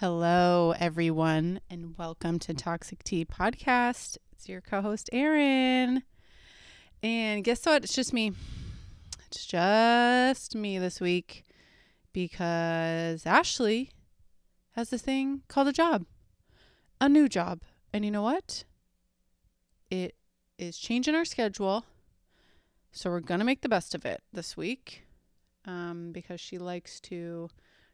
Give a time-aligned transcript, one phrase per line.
[0.00, 4.18] Hello, everyone, and welcome to Toxic Tea Podcast.
[4.30, 6.02] It's your co host, Erin.
[7.02, 7.82] And guess what?
[7.82, 8.32] It's just me.
[9.24, 11.44] It's just me this week
[12.12, 13.90] because Ashley
[14.72, 16.04] has this thing called a job,
[17.00, 17.62] a new job.
[17.90, 18.64] And you know what?
[19.90, 20.14] It
[20.58, 21.86] is changing our schedule.
[22.92, 25.06] So we're going to make the best of it this week
[25.64, 27.48] um, because she likes to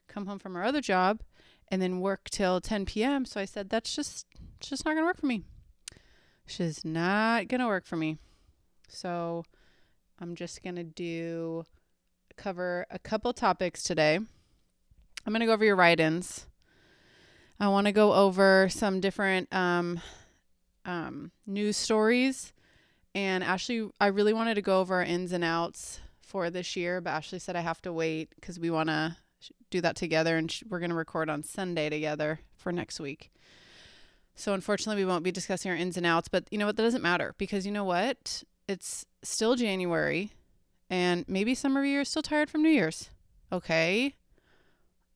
[0.08, 1.20] come home from her other job
[1.68, 3.24] and then work till 10 p.m.
[3.24, 4.26] So I said, that's just,
[4.58, 5.42] it's just not going to work for me.
[6.46, 8.18] She's not going to work for me.
[8.88, 9.44] So
[10.20, 11.64] I'm just going to do,
[12.36, 14.16] cover a couple topics today.
[14.16, 16.46] I'm going to go over your write ins.
[17.60, 20.00] I want to go over some different um,
[20.84, 22.52] um, news stories.
[23.14, 27.00] And Ashley, I really wanted to go over our ins and outs for this year,
[27.00, 29.16] but Ashley said I have to wait because we want to
[29.70, 33.30] do that together and we're going to record on Sunday together for next week.
[34.34, 36.76] So unfortunately, we won't be discussing our ins and outs, but you know what?
[36.76, 38.42] That doesn't matter because you know what?
[38.68, 40.32] It's still January
[40.92, 43.08] and maybe some of you are still tired from New Year's.
[43.50, 44.14] Okay.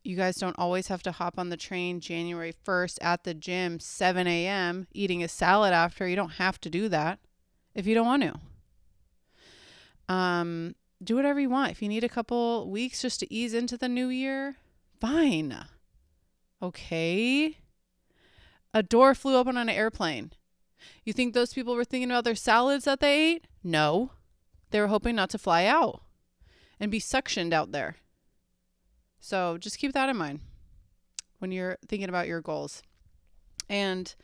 [0.03, 3.81] You guys don't always have to hop on the train January 1st at the gym,
[3.81, 6.09] 7 a.m., eating a salad after.
[6.09, 7.19] You don't have to do that
[7.75, 10.15] if you don't want to.
[10.15, 11.73] Um, do whatever you want.
[11.73, 14.57] If you need a couple weeks just to ease into the new year,
[15.01, 15.57] fine.
[16.63, 17.59] Okay.
[18.73, 20.33] A door flew open on an airplane.
[21.05, 23.47] You think those people were thinking about their salads that they ate?
[23.63, 24.11] No.
[24.71, 26.03] They were hoping not to fly out
[26.79, 27.97] and be suctioned out there.
[29.21, 30.41] So just keep that in mind
[31.39, 32.83] when you're thinking about your goals.
[33.69, 34.15] And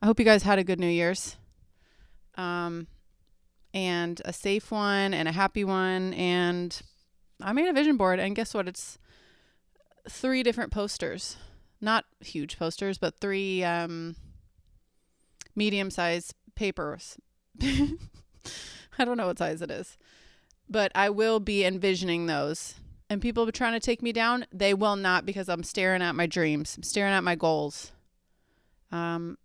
[0.00, 1.36] I hope you guys had a good New Year's.
[2.36, 2.86] Um,
[3.74, 6.14] and a safe one and a happy one.
[6.14, 6.80] And
[7.40, 8.68] I made a vision board, and guess what?
[8.68, 8.98] It's
[10.08, 11.36] three different posters,
[11.80, 14.16] not huge posters, but three um,
[15.54, 17.16] medium sized papers.
[17.62, 19.96] I don't know what size it is,
[20.68, 22.74] but I will be envisioning those.
[23.08, 26.14] And people are trying to take me down, they will not because I'm staring at
[26.14, 27.92] my dreams, I'm staring at my goals.
[28.90, 29.36] Um,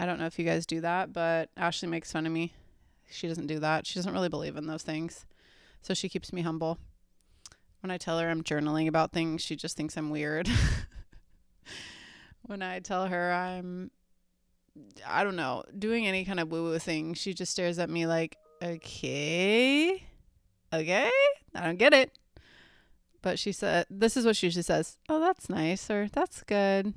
[0.00, 2.54] I don't know if you guys do that, but Ashley makes fun of me
[3.12, 3.86] she doesn't do that.
[3.86, 5.26] She doesn't really believe in those things.
[5.82, 6.78] So she keeps me humble.
[7.80, 10.48] When I tell her I'm journaling about things, she just thinks I'm weird.
[12.42, 13.90] when I tell her I'm
[15.06, 18.36] I don't know, doing any kind of woo-woo thing, she just stares at me like,
[18.62, 20.02] "Okay.
[20.72, 21.10] Okay?
[21.54, 22.16] I don't get it."
[23.20, 26.94] But she said, this is what she usually says, "Oh, that's nice," or "That's good."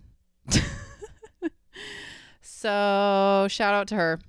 [2.42, 4.20] so, shout out to her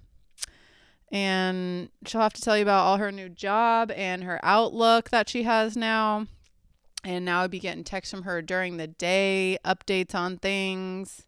[1.16, 5.31] and she'll have to tell you about all her new job and her outlook that
[5.31, 6.27] she has now.
[7.04, 11.27] And now I'd be getting texts from her during the day, updates on things.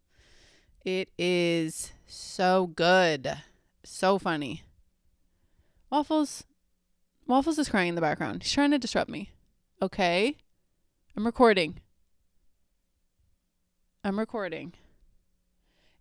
[0.84, 3.38] It is so good.
[3.82, 4.62] So funny.
[5.88, 6.44] Waffles
[7.26, 8.42] Waffles is crying in the background.
[8.42, 9.30] He's trying to disrupt me.
[9.80, 10.36] Okay?
[11.16, 11.80] I'm recording.
[14.04, 14.74] I'm recording.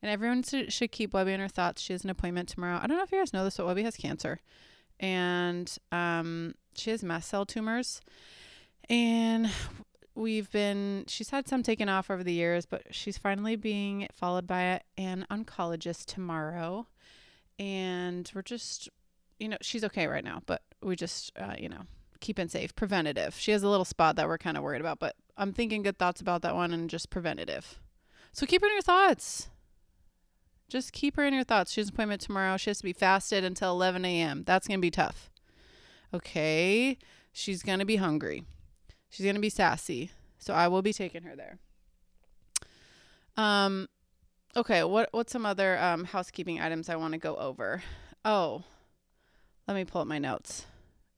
[0.02, 1.82] And everyone should keep Webby in her thoughts.
[1.82, 2.80] She has an appointment tomorrow.
[2.82, 4.42] I don't know if you guys know this, but Webby has cancer.
[5.00, 8.02] And um, she has mast cell tumors.
[8.90, 9.50] And
[10.16, 14.48] we've been, she's had some taken off over the years, but she's finally being followed
[14.48, 16.88] by an oncologist tomorrow.
[17.60, 18.90] And we're just,
[19.40, 21.82] you know, she's okay right now, but we just, uh, you know,
[22.20, 23.36] keeping safe, preventative.
[23.36, 25.98] She has a little spot that we're kind of worried about, but I'm thinking good
[25.98, 27.80] thoughts about that one and just preventative.
[28.32, 29.50] So keep her in your thoughts.
[30.70, 31.72] Just keep her in your thoughts.
[31.72, 32.58] She has an appointment tomorrow.
[32.58, 34.44] She has to be fasted until 11 a.m.
[34.46, 35.30] That's going to be tough.
[36.14, 36.98] Okay.
[37.32, 38.44] She's going to be hungry.
[39.10, 40.12] She's going to be sassy.
[40.38, 41.60] So I will be taking her there.
[43.38, 43.88] Um,
[44.56, 44.84] okay.
[44.84, 47.84] What, what's some other um, housekeeping items I want to go over?
[48.26, 48.64] Oh,
[49.68, 50.66] let me pull up my notes.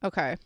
[0.04, 0.38] Okay.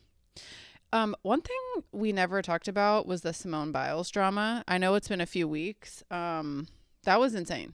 [0.93, 1.57] Um, one thing
[1.91, 4.63] we never talked about was the Simone Biles drama.
[4.67, 6.03] I know it's been a few weeks.
[6.11, 6.67] Um,
[7.03, 7.73] that was insane.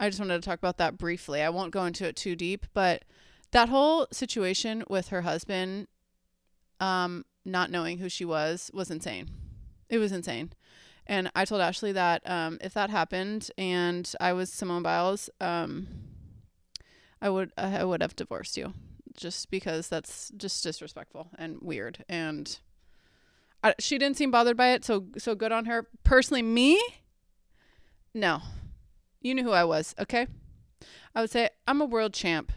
[0.00, 1.42] I just wanted to talk about that briefly.
[1.42, 3.04] I won't go into it too deep, but
[3.52, 5.86] that whole situation with her husband
[6.80, 9.28] um not knowing who she was was insane.
[9.90, 10.52] It was insane.
[11.06, 15.86] And I told Ashley that um if that happened and I was Simone Biles, um
[17.20, 18.72] I would I would have divorced you
[19.14, 22.58] just because that's just disrespectful and weird and
[23.62, 26.80] I, she didn't seem bothered by it so so good on her personally me
[28.14, 28.40] no
[29.20, 30.26] you knew who I was, okay?
[31.14, 32.52] I would say, I'm a world champ.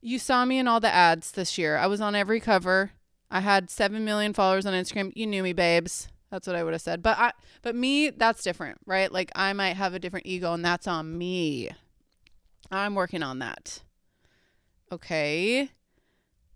[0.00, 1.76] You saw me in all the ads this year.
[1.76, 2.92] I was on every cover.
[3.30, 5.12] I had 7 million followers on Instagram.
[5.14, 6.08] You knew me, babes.
[6.30, 7.02] That's what I would have said.
[7.02, 7.32] But I
[7.62, 9.10] but me, that's different, right?
[9.10, 11.70] Like I might have a different ego and that's on me.
[12.70, 13.82] I'm working on that.
[14.92, 15.70] Okay.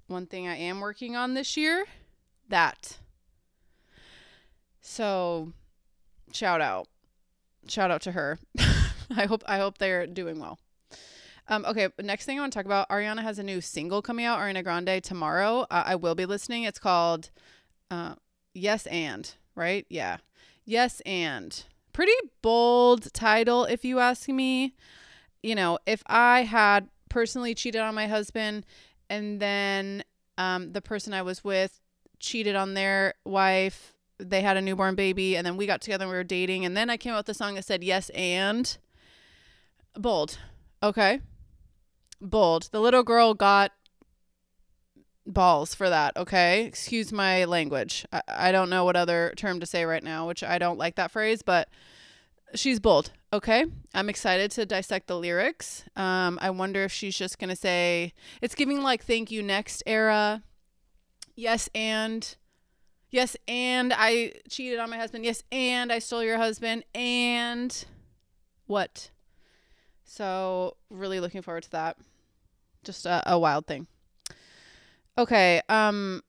[0.07, 1.87] One thing I am working on this year,
[2.49, 2.99] that.
[4.81, 5.53] So,
[6.33, 6.89] shout out.
[7.67, 8.39] Shout out to her.
[9.17, 10.59] I hope I hope they're doing well.
[11.49, 14.25] Um, okay, next thing I want to talk about Ariana has a new single coming
[14.25, 15.67] out, Ariana Grande, tomorrow.
[15.71, 16.63] Uh, I will be listening.
[16.63, 17.31] It's called
[17.91, 18.15] uh,
[18.55, 19.85] Yes and, right?
[19.91, 20.19] Yeah.
[20.65, 21.65] Yes and.
[21.93, 24.75] Pretty bold title, if you ask me.
[25.43, 28.65] You know, if I had personally cheated on my husband
[29.11, 30.03] and then
[30.39, 31.79] um, the person I was with
[32.19, 36.11] cheated on their wife, they had a newborn baby, and then we got together and
[36.11, 38.79] we were dating, and then I came out with a song that said Yes and.
[39.97, 40.39] Bold.
[40.83, 41.21] Okay
[42.25, 42.69] bold.
[42.73, 43.73] The little girl got
[45.27, 46.65] balls for that, okay?
[46.65, 48.05] Excuse my language.
[48.13, 50.97] I, I don't know what other term to say right now, which I don't like
[50.97, 51.69] that phrase, but
[52.55, 53.67] she's bold, okay?
[53.95, 55.85] I'm excited to dissect the lyrics.
[55.97, 58.13] Um, I wonder if she's just going to say,
[58.43, 60.43] it's giving like thank you next era.
[61.35, 62.37] Yes, and.
[63.11, 65.25] Yes, and I cheated on my husband.
[65.25, 66.85] Yes, and I stole your husband.
[66.97, 67.85] And
[68.67, 69.11] what?
[70.05, 71.97] So, really looking forward to that.
[72.85, 73.87] Just a, a wild thing.
[75.17, 75.63] Okay.
[75.69, 76.23] Um.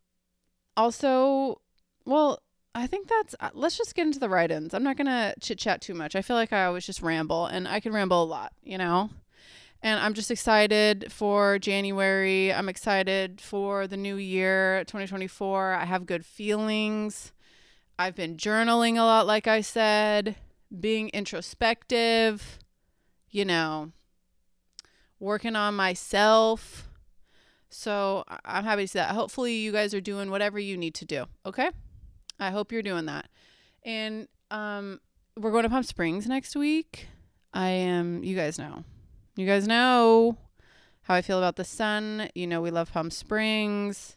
[0.77, 1.61] Also,
[2.05, 2.39] well,
[2.73, 3.35] I think that's.
[3.39, 4.73] Uh, let's just get into the write-ins.
[4.73, 6.15] I'm not gonna chit chat too much.
[6.15, 9.09] I feel like I always just ramble, and I can ramble a lot, you know.
[9.81, 12.51] And I'm just excited for January.
[12.51, 15.73] I'm excited for the new year, 2024.
[15.73, 17.31] I have good feelings.
[17.99, 20.35] I've been journaling a lot, like I said,
[20.77, 22.59] being introspective,
[23.35, 23.91] you know,
[25.19, 26.87] working on myself.
[27.69, 29.11] So I'm happy to see that.
[29.11, 31.25] Hopefully, you guys are doing whatever you need to do.
[31.45, 31.69] Okay.
[32.39, 33.27] I hope you're doing that.
[33.83, 35.01] And um,
[35.37, 37.07] we're going to Palm Springs next week.
[37.53, 38.85] I am, you guys know.
[39.35, 40.37] You guys know
[41.01, 42.29] how I feel about the sun.
[42.35, 44.15] You know, we love Palm Springs,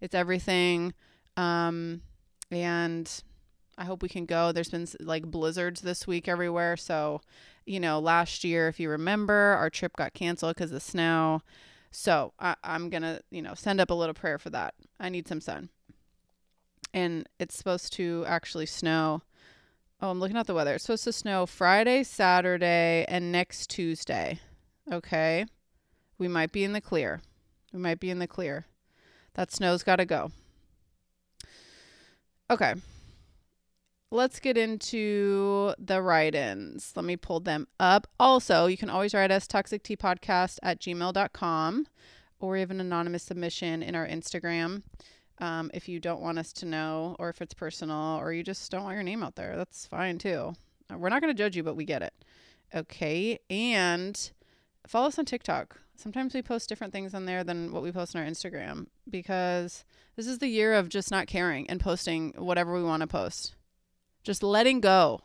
[0.00, 0.92] it's everything.
[1.36, 2.02] Um,
[2.50, 3.08] and
[3.76, 4.52] I hope we can go.
[4.52, 6.76] There's been like blizzards this week everywhere.
[6.76, 7.20] So
[7.66, 11.42] you know, last year, if you remember, our trip got canceled because of snow.
[11.90, 14.74] So I, I'm going to, you know, send up a little prayer for that.
[15.00, 15.70] I need some sun.
[16.92, 19.22] And it's supposed to actually snow.
[20.00, 20.74] Oh, I'm looking at the weather.
[20.74, 24.40] It's supposed to snow Friday, Saturday, and next Tuesday.
[24.92, 25.46] Okay.
[26.18, 27.22] We might be in the clear.
[27.72, 28.66] We might be in the clear.
[29.34, 30.30] That snow's got to go.
[32.50, 32.74] Okay
[34.14, 36.92] let's get into the write ins.
[36.94, 38.06] Let me pull them up.
[38.18, 41.86] Also, you can always write us toxicteapodcast at gmail.com
[42.38, 44.82] or even anonymous submission in our Instagram.
[45.38, 48.70] Um, if you don't want us to know, or if it's personal, or you just
[48.70, 50.54] don't want your name out there, that's fine too.
[50.92, 52.14] Uh, we're not going to judge you, but we get it.
[52.72, 53.40] Okay.
[53.50, 54.30] And
[54.86, 55.80] follow us on TikTok.
[55.96, 59.84] Sometimes we post different things on there than what we post on our Instagram because
[60.14, 63.54] this is the year of just not caring and posting whatever we want to post.
[64.24, 65.20] Just letting go.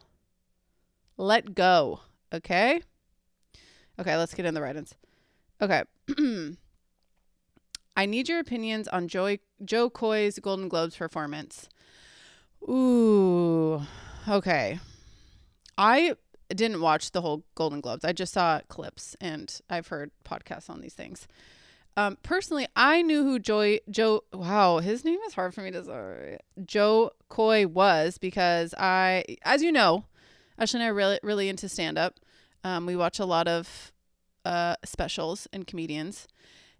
[1.17, 2.01] Let go.
[2.33, 2.81] Okay?
[3.99, 4.93] Okay, let's get in the write-ins.
[5.61, 5.83] Okay.
[7.95, 11.67] I need your opinions on Joey, Jo Koy's Golden Globes performance.
[12.63, 13.81] Ooh.
[14.27, 14.79] Okay.
[15.77, 16.13] I
[16.49, 18.05] didn't watch the whole Golden Globes.
[18.05, 21.27] I just saw clips and I've heard podcasts on these things.
[21.97, 24.23] Um, personally, I knew who Joy Joe.
[24.33, 26.37] Wow, his name is hard for me to say.
[26.65, 30.05] Jo Koy was because I, as you know,
[30.57, 32.19] Ashley and I are really really into stand up.
[32.63, 33.91] Um, we watch a lot of
[34.45, 36.27] uh, specials and comedians,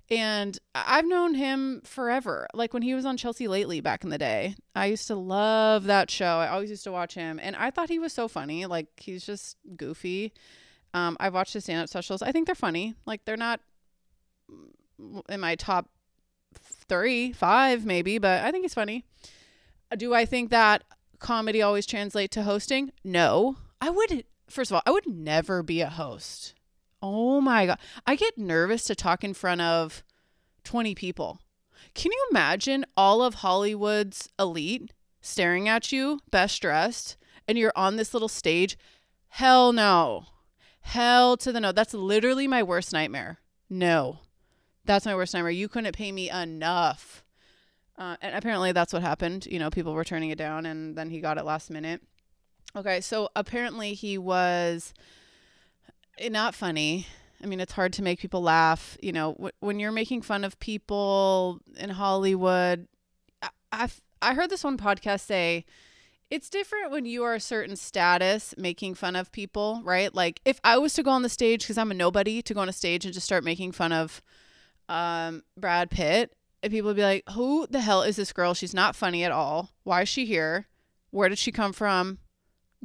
[0.09, 2.47] and I've known him forever.
[2.53, 5.83] Like when he was on Chelsea Lately back in the day, I used to love
[5.85, 6.37] that show.
[6.37, 8.65] I always used to watch him, and I thought he was so funny.
[8.65, 10.33] Like he's just goofy.
[10.93, 12.21] Um, I've watched his stand up specials.
[12.21, 12.95] I think they're funny.
[13.05, 13.59] Like they're not
[15.29, 15.89] in my top
[16.87, 19.05] three, five maybe, but I think he's funny.
[19.95, 20.83] Do I think that
[21.19, 22.91] comedy always translate to hosting?
[23.03, 23.57] No.
[23.81, 26.53] I would first of all, I would never be a host.
[27.01, 27.79] Oh my god.
[28.05, 30.03] I get nervous to talk in front of
[30.63, 31.39] 20 people.
[31.93, 37.95] Can you imagine all of Hollywood's elite staring at you, best dressed, and you're on
[37.95, 38.77] this little stage?
[39.29, 40.25] Hell no.
[40.81, 41.71] Hell to the no.
[41.71, 43.39] That's literally my worst nightmare.
[43.69, 44.19] No.
[44.89, 45.51] That's my worst nightmare.
[45.51, 47.23] You couldn't pay me enough.
[47.95, 49.45] Uh, and apparently that's what happened.
[49.45, 52.01] You know, people were turning it down and then he got it last minute.
[52.75, 54.95] Okay, so apparently he was
[56.27, 57.05] not funny.
[57.43, 58.97] I mean, it's hard to make people laugh.
[58.99, 62.87] You know, w- when you're making fun of people in Hollywood,
[63.43, 65.65] I, I've, I heard this one podcast say
[66.31, 70.15] it's different when you are a certain status making fun of people, right?
[70.15, 72.61] Like if I was to go on the stage because I'm a nobody to go
[72.61, 74.23] on a stage and just start making fun of
[74.89, 78.53] um, Brad Pitt, and people would be like, "Who the hell is this girl?
[78.53, 79.69] She's not funny at all.
[79.83, 80.67] Why is she here?
[81.11, 82.19] Where did she come from?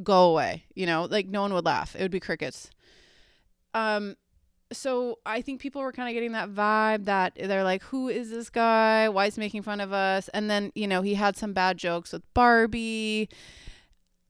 [0.03, 1.97] Go away." You know, like no one would laugh.
[1.97, 2.71] It would be crickets.
[3.75, 4.15] Um,
[4.73, 8.31] so I think people were kind of getting that vibe that they're like, who is
[8.31, 9.09] this guy?
[9.09, 10.29] Why is he making fun of us?
[10.29, 13.29] And then, you know, he had some bad jokes with Barbie.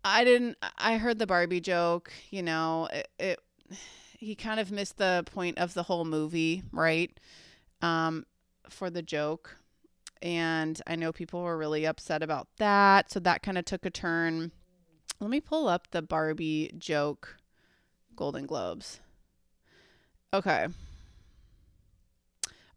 [0.04, 3.38] I didn't, I heard the Barbie joke, you know, it, it
[4.19, 7.11] he kind of missed the point of the whole movie, right?
[7.83, 8.25] Um,
[8.69, 9.57] for the joke.
[10.23, 13.11] And I know people were really upset about that.
[13.11, 14.52] So that kind of took a turn.
[15.21, 17.37] Let me pull up the Barbie joke
[18.16, 19.00] Golden Globes.
[20.33, 20.69] Okay.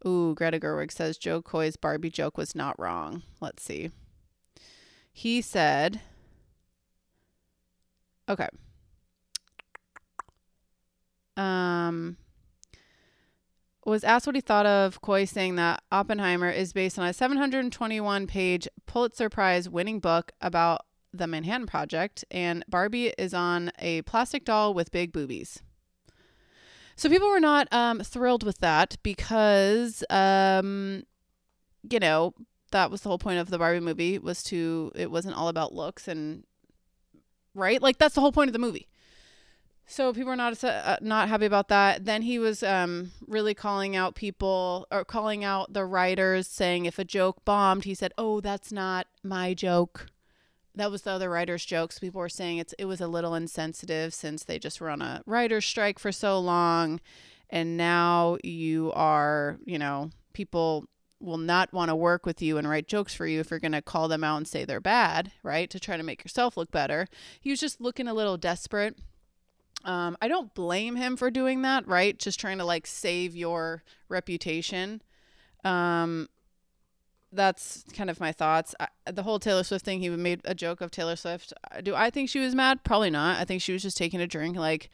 [0.06, 3.22] Ooh, Greta Gerwig says Jo Koy's Barbie joke was not wrong.
[3.40, 3.90] Let's see.
[5.12, 6.00] He said,
[8.28, 8.48] okay.
[11.36, 12.16] Um,
[13.88, 18.26] was asked what he thought of Koy saying that Oppenheimer is based on a 721
[18.26, 24.44] page Pulitzer Prize winning book about the Manhattan Project, and Barbie is on a plastic
[24.44, 25.62] doll with big boobies.
[26.96, 31.04] So people were not um, thrilled with that because, um,
[31.88, 32.34] you know,
[32.72, 35.74] that was the whole point of the Barbie movie was to it wasn't all about
[35.74, 36.44] looks and
[37.54, 38.88] right like that's the whole point of the movie.
[39.90, 42.04] So people were not uh, not happy about that.
[42.04, 46.98] Then he was um, really calling out people or calling out the writers, saying if
[46.98, 50.06] a joke bombed, he said, "Oh, that's not my joke."
[50.78, 51.98] that was the other writers' jokes.
[51.98, 55.22] People were saying it's it was a little insensitive since they just were on a
[55.26, 57.00] writer's strike for so long,
[57.50, 60.86] and now you are, you know, people
[61.20, 63.72] will not want to work with you and write jokes for you if you're going
[63.72, 65.68] to call them out and say they're bad, right?
[65.68, 67.08] To try to make yourself look better.
[67.40, 68.96] He was just looking a little desperate.
[69.84, 72.18] Um, I don't blame him for doing that, right?
[72.18, 75.02] Just trying to like save your reputation.
[75.64, 76.28] Um,
[77.32, 78.74] that's kind of my thoughts.
[78.80, 81.52] I, the whole Taylor Swift thing, he made a joke of Taylor Swift.
[81.82, 82.84] Do I think she was mad?
[82.84, 83.38] Probably not.
[83.38, 84.56] I think she was just taking a drink.
[84.56, 84.90] Like,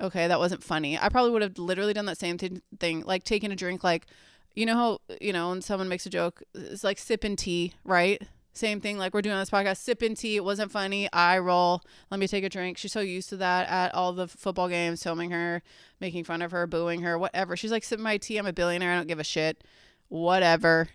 [0.00, 0.98] okay, that wasn't funny.
[0.98, 3.84] I probably would have literally done that same th- thing, like taking a drink.
[3.84, 4.06] Like,
[4.54, 8.22] you know how you know when someone makes a joke, it's like sipping tea, right?
[8.54, 8.98] Same thing.
[8.98, 10.36] Like we're doing on this podcast, sipping tea.
[10.36, 11.08] It wasn't funny.
[11.12, 11.82] I roll.
[12.10, 12.78] Let me take a drink.
[12.78, 15.62] She's so used to that at all the football games, filming her,
[16.00, 17.56] making fun of her, booing her, whatever.
[17.56, 18.38] She's like sipping my tea.
[18.38, 18.92] I'm a billionaire.
[18.92, 19.62] I don't give a shit.
[20.08, 20.88] Whatever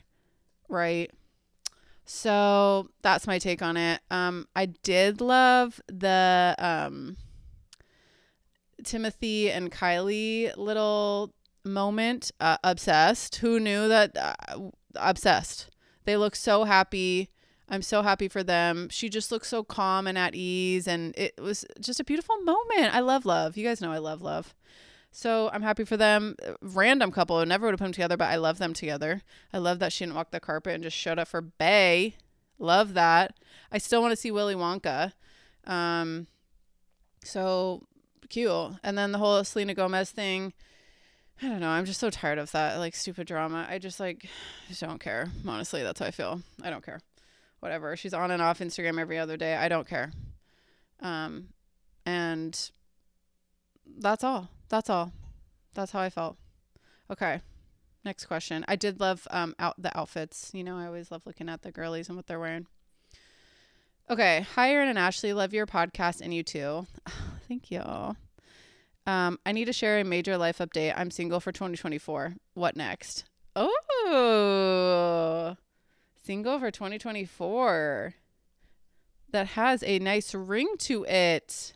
[0.70, 1.12] right?
[2.06, 4.00] So that's my take on it.
[4.10, 7.18] Um, I did love the um,
[8.84, 11.34] Timothy and Kylie little
[11.66, 12.32] moment.
[12.40, 13.36] Uh, obsessed.
[13.38, 14.16] Who knew that?
[14.18, 15.70] Uh, obsessed.
[16.06, 17.30] They look so happy.
[17.70, 18.90] I'm so happy for them.
[18.90, 22.94] She just looks so calm and at ease, and it was just a beautiful moment.
[22.94, 23.58] I love love.
[23.58, 24.56] You guys know I love love.
[25.12, 26.36] So I'm happy for them.
[26.62, 27.44] Random couple.
[27.46, 29.22] Never would have put them together, but I love them together.
[29.54, 32.16] I love that she didn't walk the carpet and just showed up for Bay.
[32.58, 33.36] Love that.
[33.72, 35.14] I still want to see Willy Wonka.
[35.66, 36.28] Um,
[37.24, 37.88] so
[38.30, 38.52] cute.
[38.84, 40.54] And then the whole Selena Gomez thing.
[41.42, 41.70] I don't know.
[41.70, 43.66] I'm just so tired of that like stupid drama.
[43.70, 44.28] I just like
[44.68, 45.30] just don't care.
[45.48, 46.42] Honestly, that's how I feel.
[46.62, 47.00] I don't care.
[47.60, 47.96] Whatever.
[47.96, 49.56] She's on and off Instagram every other day.
[49.56, 50.12] I don't care.
[51.02, 51.50] Um,
[52.06, 52.72] and
[53.98, 54.50] that's all.
[54.70, 55.12] That's all.
[55.74, 56.38] That's how I felt.
[57.12, 57.42] Okay.
[58.06, 58.64] Next question.
[58.68, 60.52] I did love um out the outfits.
[60.54, 62.68] You know, I always love looking at the girlies and what they're wearing.
[64.10, 64.46] Okay.
[64.56, 65.34] Hi, Erin and Ashley.
[65.34, 66.88] Love your podcast and you too.
[67.48, 67.82] Thank you.
[69.06, 70.94] Um, I need to share a major life update.
[70.96, 72.36] I'm single for 2024.
[72.54, 73.26] What next?
[73.56, 75.56] Oh,
[76.24, 78.16] single for 2024.
[79.32, 81.74] That has a nice ring to it.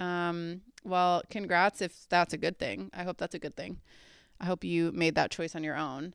[0.00, 2.90] Um, well, congrats if that's a good thing.
[2.94, 3.80] I hope that's a good thing.
[4.40, 6.14] I hope you made that choice on your own.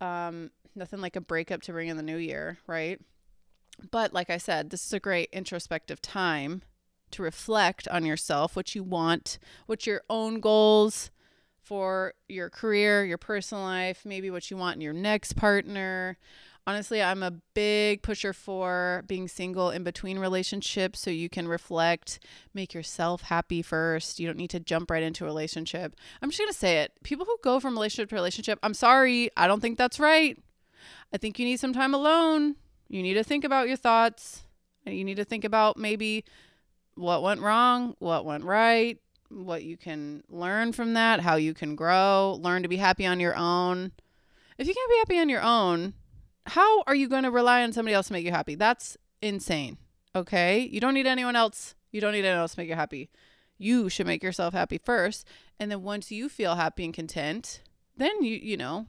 [0.00, 3.00] Um, nothing like a breakup to bring in the new year, right?
[3.90, 6.62] But like I said, this is a great introspective time
[7.12, 11.10] to reflect on yourself, what you want, what your own goals
[11.62, 16.16] for your career, your personal life, maybe what you want in your next partner,
[16.66, 22.18] honestly, I'm a big pusher for being single in between relationships so you can reflect,
[22.54, 24.18] make yourself happy first.
[24.18, 25.94] You don't need to jump right into a relationship.
[26.20, 26.92] I'm just going to say it.
[27.02, 30.38] People who go from relationship to relationship, I'm sorry, I don't think that's right.
[31.12, 32.56] I think you need some time alone.
[32.88, 34.42] You need to think about your thoughts.
[34.84, 36.24] You need to think about maybe
[36.94, 41.74] what went wrong, what went right, what you can learn from that, how you can
[41.76, 43.92] grow, learn to be happy on your own.
[44.58, 45.94] If you can't be happy on your own,
[46.46, 48.54] how are you going to rely on somebody else to make you happy?
[48.54, 49.78] That's insane.
[50.14, 50.60] Okay?
[50.60, 51.74] You don't need anyone else.
[51.92, 53.10] You don't need anyone else to make you happy.
[53.58, 55.26] You should make yourself happy first.
[55.58, 57.62] And then once you feel happy and content,
[57.96, 58.86] then you, you know,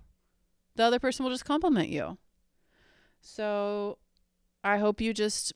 [0.76, 2.18] the other person will just compliment you.
[3.22, 3.98] So
[4.64, 5.54] I hope you just,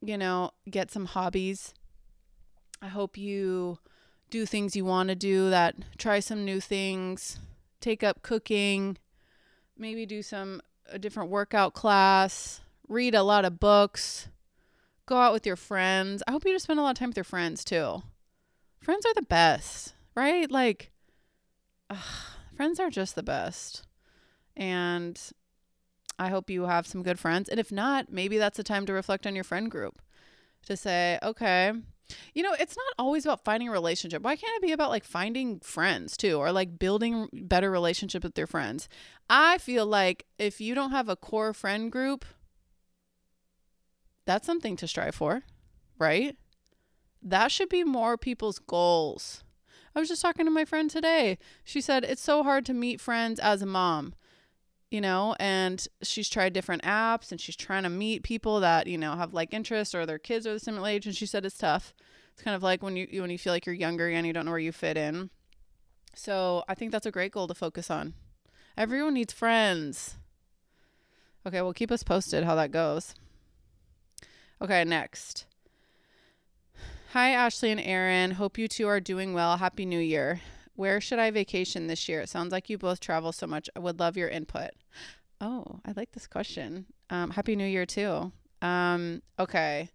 [0.00, 1.74] you know, get some hobbies.
[2.82, 3.78] I hope you
[4.30, 7.38] do things you want to do that try some new things,
[7.80, 8.96] take up cooking,
[9.76, 14.28] maybe do some a different workout class, read a lot of books,
[15.06, 16.22] go out with your friends.
[16.26, 18.02] I hope you just spend a lot of time with your friends too.
[18.80, 20.50] Friends are the best, right?
[20.50, 20.92] Like
[21.88, 21.98] ugh,
[22.56, 23.86] friends are just the best.
[24.56, 25.20] And
[26.18, 27.48] I hope you have some good friends.
[27.48, 30.02] And if not, maybe that's a time to reflect on your friend group.
[30.66, 31.72] To say, okay,
[32.34, 34.22] you know, it's not always about finding a relationship.
[34.22, 38.36] Why can't it be about like finding friends too or like building better relationship with
[38.36, 38.88] your friends?
[39.28, 42.24] I feel like if you don't have a core friend group,
[44.26, 45.42] that's something to strive for,
[45.98, 46.36] right?
[47.22, 49.44] That should be more people's goals.
[49.94, 51.38] I was just talking to my friend today.
[51.64, 54.14] She said it's so hard to meet friends as a mom
[54.90, 58.98] you know, and she's tried different apps and she's trying to meet people that, you
[58.98, 61.56] know, have like interests or their kids are the same age and she said it's
[61.56, 61.94] tough.
[62.32, 64.44] It's kind of like when you when you feel like you're younger and you don't
[64.44, 65.30] know where you fit in.
[66.12, 68.14] So, I think that's a great goal to focus on.
[68.76, 70.16] Everyone needs friends.
[71.46, 73.14] Okay, well keep us posted how that goes.
[74.60, 75.46] Okay, next.
[77.12, 78.32] Hi Ashley and Erin.
[78.32, 79.56] Hope you two are doing well.
[79.58, 80.40] Happy New Year.
[80.80, 82.22] Where should I vacation this year?
[82.22, 83.68] It sounds like you both travel so much.
[83.76, 84.70] I would love your input.
[85.38, 86.86] Oh, I like this question.
[87.10, 88.32] Um, Happy New Year too.
[88.62, 89.90] Um, okay.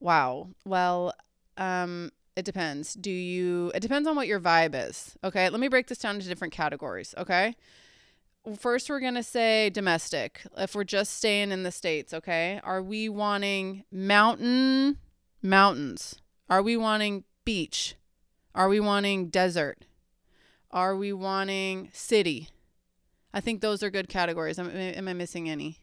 [0.00, 0.48] Wow.
[0.64, 1.12] Well,
[1.58, 2.94] um, it depends.
[2.94, 3.70] Do you?
[3.74, 5.14] It depends on what your vibe is.
[5.22, 5.50] Okay.
[5.50, 7.14] Let me break this down into different categories.
[7.18, 7.54] Okay.
[8.56, 10.40] First, we're gonna say domestic.
[10.56, 12.62] If we're just staying in the states, okay.
[12.64, 14.96] Are we wanting mountain,
[15.42, 16.16] mountains?
[16.48, 17.94] Are we wanting beach?
[18.54, 19.84] Are we wanting desert?
[20.70, 22.48] Are we wanting city?
[23.32, 24.58] I think those are good categories.
[24.58, 25.78] Am, am I missing any?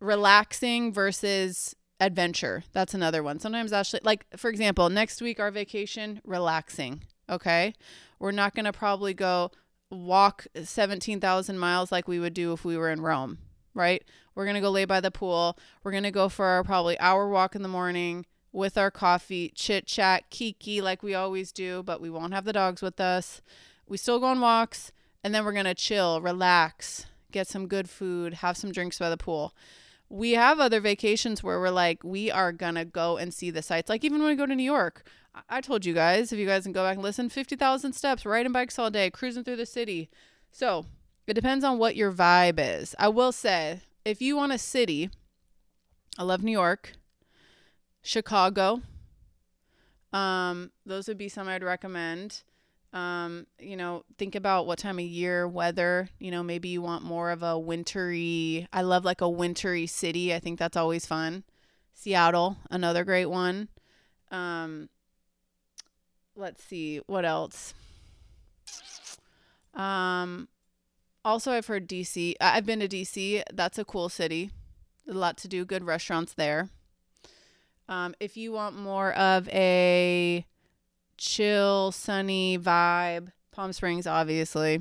[0.00, 2.64] Relaxing versus adventure.
[2.72, 3.38] That's another one.
[3.38, 7.04] Sometimes actually, like for example, next week our vacation, relaxing.
[7.30, 7.74] Okay,
[8.18, 9.50] we're not gonna probably go
[9.90, 13.38] walk seventeen thousand miles like we would do if we were in Rome.
[13.74, 14.02] Right?
[14.34, 15.58] We're gonna go lay by the pool.
[15.84, 19.86] We're gonna go for our probably hour walk in the morning with our coffee, chit
[19.86, 23.40] chat, kiki like we always do, but we won't have the dogs with us.
[23.86, 24.92] We still go on walks,
[25.22, 29.10] and then we're going to chill, relax, get some good food, have some drinks by
[29.10, 29.54] the pool.
[30.08, 33.62] We have other vacations where we're like, we are going to go and see the
[33.62, 33.88] sights.
[33.88, 35.04] Like even when we go to New York,
[35.48, 38.52] I told you guys, if you guys can go back and listen, 50,000 steps, riding
[38.52, 40.10] bikes all day, cruising through the city.
[40.50, 40.84] So
[41.26, 42.94] it depends on what your vibe is.
[42.98, 45.08] I will say, if you want a city,
[46.18, 46.92] I love New York.
[48.02, 48.82] Chicago.
[50.12, 52.42] Um, those would be some I'd recommend.
[52.92, 56.10] Um, you know, think about what time of year, weather.
[56.18, 58.68] You know, maybe you want more of a wintry.
[58.72, 60.34] I love like a wintry city.
[60.34, 61.44] I think that's always fun.
[61.94, 63.68] Seattle, another great one.
[64.30, 64.88] Um,
[66.36, 67.74] let's see what else.
[69.74, 70.48] Um,
[71.24, 72.34] also, I've heard DC.
[72.40, 73.42] I've been to DC.
[73.52, 74.50] That's a cool city.
[75.08, 75.64] A lot to do.
[75.64, 76.68] Good restaurants there.
[77.88, 80.46] Um, if you want more of a
[81.16, 84.80] chill, sunny vibe, Palm Springs, obviously.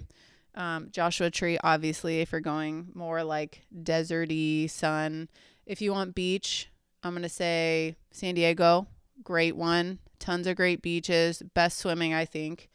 [0.56, 5.30] Um, Joshua Tree, obviously, if you're going more like deserty sun.
[5.66, 6.70] If you want beach,
[7.04, 8.88] I'm going to say San Diego,
[9.24, 10.00] great one.
[10.20, 12.70] Tons of great beaches, best swimming, I think.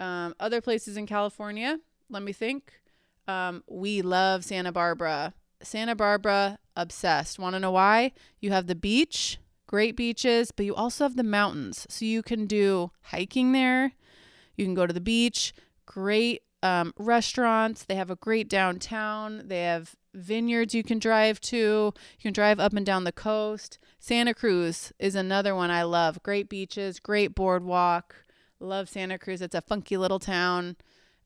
[0.00, 1.78] Um, other places in California,
[2.10, 2.80] let me think.
[3.26, 5.34] Um, we love Santa Barbara.
[5.62, 7.38] Santa Barbara, obsessed.
[7.38, 8.12] Want to know why?
[8.40, 9.38] You have the beach,
[9.68, 11.86] great beaches, but you also have the mountains.
[11.88, 13.92] So you can do hiking there.
[14.56, 15.54] You can go to the beach,
[15.86, 17.84] great um, restaurants.
[17.84, 19.42] They have a great downtown.
[19.46, 21.92] They have vineyards you can drive to.
[21.94, 23.78] You can drive up and down the coast.
[24.00, 26.20] Santa Cruz is another one I love.
[26.24, 28.16] Great beaches, great boardwalk.
[28.58, 29.40] Love Santa Cruz.
[29.40, 30.76] It's a funky little town.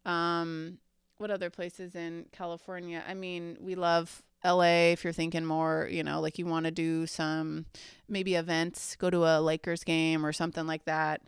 [0.04, 0.78] Um,
[1.16, 3.02] what other places in California?
[3.08, 6.70] I mean, we love LA if you're thinking more, you know, like you want to
[6.70, 7.66] do some
[8.08, 11.22] maybe events, go to a Lakers game or something like that.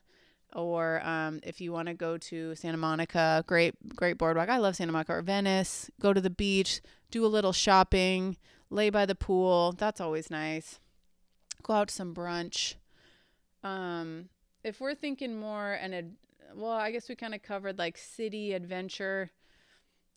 [0.53, 4.49] Or um, if you want to go to Santa Monica, great, great boardwalk.
[4.49, 5.91] I love Santa Monica or Venice.
[6.01, 8.37] Go to the beach, do a little shopping,
[8.71, 9.73] lay by the pool.
[9.73, 10.79] That's always nice.
[11.63, 12.77] Go out to some brunch.
[13.65, 14.29] Um,
[14.63, 16.17] if we're thinking more and
[16.55, 19.31] well, I guess we kind of covered like city adventure.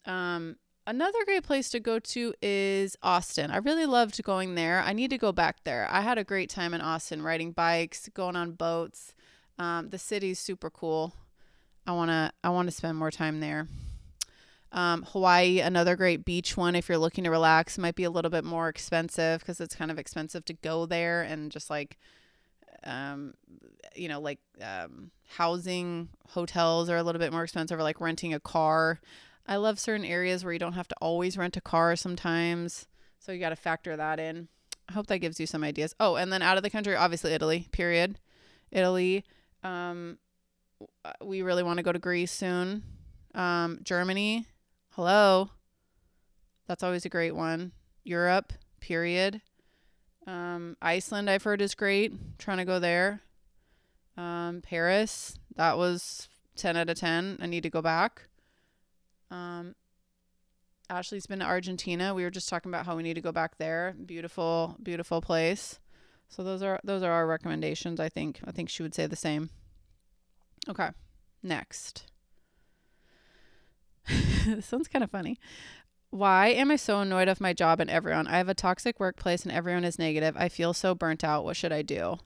[0.06, 3.52] Um, another great place to go to is Austin.
[3.52, 4.82] I really loved going there.
[4.82, 5.88] I need to go back there.
[5.91, 9.13] I had a great time in Austin riding bikes, going on boats.
[9.60, 11.13] Um, the city's super cool.
[11.86, 13.67] I wanna I want to spend more time there.
[14.71, 18.32] Um, Hawaii, another great beach one if you're looking to relax, might be a little
[18.32, 21.97] bit more expensive because it's kind of expensive to go there and just like,
[22.84, 23.34] um,
[23.95, 28.34] you know, like um, housing hotels are a little bit more expensive or like renting
[28.34, 29.00] a car.
[29.48, 32.88] I love certain areas where you don't have to always rent a car sometimes.
[33.20, 34.50] So you got to factor that in.
[34.90, 35.96] I hope that gives you some ideas.
[36.00, 38.20] Oh, and then out of the country, obviously Italy, period.
[38.72, 39.24] Italy.
[39.64, 40.18] Um,
[41.24, 42.84] we really want to go to Greece soon.
[43.34, 44.46] Um, Germany,
[44.92, 45.52] hello.
[46.68, 47.72] That's always a great one.
[48.04, 49.42] Europe, period.
[50.26, 52.38] Um, Iceland, I've heard is great.
[52.38, 53.22] trying to go there.
[54.18, 57.38] Um, Paris, that was 10 out of 10.
[57.42, 58.24] I need to go back.
[59.32, 59.76] Um,
[60.90, 62.13] Ashley's been to Argentina.
[62.13, 63.96] We were just talking about how we need to go back there.
[64.06, 65.80] Beautiful, beautiful place.
[66.30, 68.00] So those are those are our recommendations.
[68.00, 69.50] I think I think she would say the same.
[70.70, 70.90] Okay,
[71.44, 72.08] next.
[74.46, 75.38] this one's kind of funny.
[76.10, 78.28] Why am I so annoyed of my job and everyone?
[78.28, 80.36] I have a toxic workplace and everyone is negative.
[80.38, 81.44] I feel so burnt out.
[81.44, 82.18] What should I do?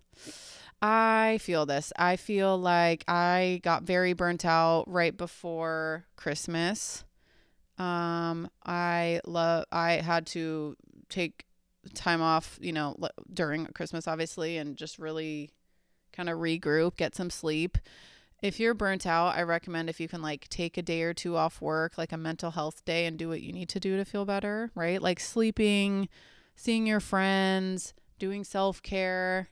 [0.81, 1.93] I feel this.
[1.97, 7.03] I feel like I got very burnt out right before Christmas.
[7.77, 9.65] Um, I love.
[9.71, 10.75] I had to
[11.09, 11.45] take
[11.93, 12.95] time off, you know,
[13.31, 15.51] during Christmas, obviously, and just really
[16.13, 17.77] kind of regroup, get some sleep.
[18.41, 21.37] If you're burnt out, I recommend if you can like take a day or two
[21.37, 24.05] off work, like a mental health day, and do what you need to do to
[24.05, 24.99] feel better, right?
[24.99, 26.09] Like sleeping,
[26.55, 29.49] seeing your friends, doing self care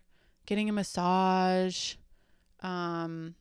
[0.50, 1.94] getting a massage,
[2.62, 3.36] um,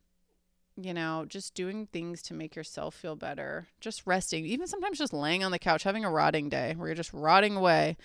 [0.76, 5.14] you know, just doing things to make yourself feel better, just resting, even sometimes just
[5.14, 7.96] laying on the couch, having a rotting day where you're just rotting away.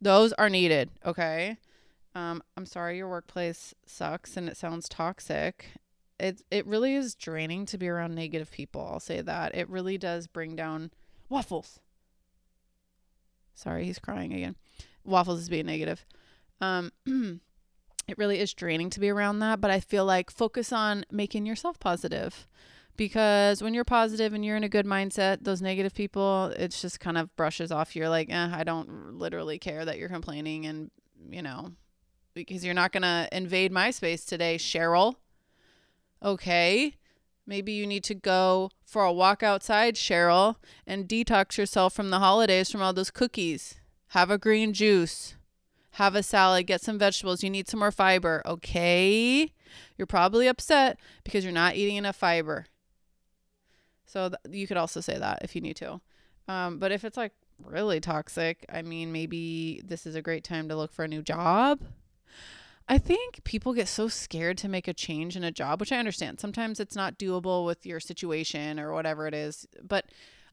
[0.00, 1.58] Those are needed, okay?
[2.14, 5.66] Um, I'm sorry your workplace sucks and it sounds toxic.
[6.20, 8.88] It it really is draining to be around negative people.
[8.88, 9.56] I'll say that.
[9.56, 10.92] It really does bring down
[11.28, 11.80] waffles.
[13.54, 14.54] Sorry, he's crying again.
[15.04, 16.04] Waffles is being negative.
[16.60, 16.92] Um
[18.12, 19.60] it really is draining to be around that.
[19.60, 22.46] But I feel like focus on making yourself positive
[22.96, 27.00] because when you're positive and you're in a good mindset, those negative people, it's just
[27.00, 27.96] kind of brushes off.
[27.96, 30.66] You're like, eh, I don't literally care that you're complaining.
[30.66, 30.90] And,
[31.30, 31.72] you know,
[32.34, 35.16] because you're not going to invade my space today, Cheryl.
[36.22, 36.96] Okay.
[37.46, 42.20] Maybe you need to go for a walk outside, Cheryl, and detox yourself from the
[42.20, 43.76] holidays from all those cookies.
[44.08, 45.34] Have a green juice
[45.92, 47.42] have a salad, get some vegetables.
[47.42, 48.42] You need some more fiber.
[48.46, 49.52] Okay.
[49.96, 52.66] You're probably upset because you're not eating enough fiber.
[54.06, 56.00] So th- you could also say that if you need to.
[56.48, 57.32] Um, but if it's like
[57.64, 61.22] really toxic, I mean, maybe this is a great time to look for a new
[61.22, 61.80] job.
[62.88, 65.98] I think people get so scared to make a change in a job, which I
[65.98, 66.40] understand.
[66.40, 69.66] Sometimes it's not doable with your situation or whatever it is.
[69.82, 70.06] But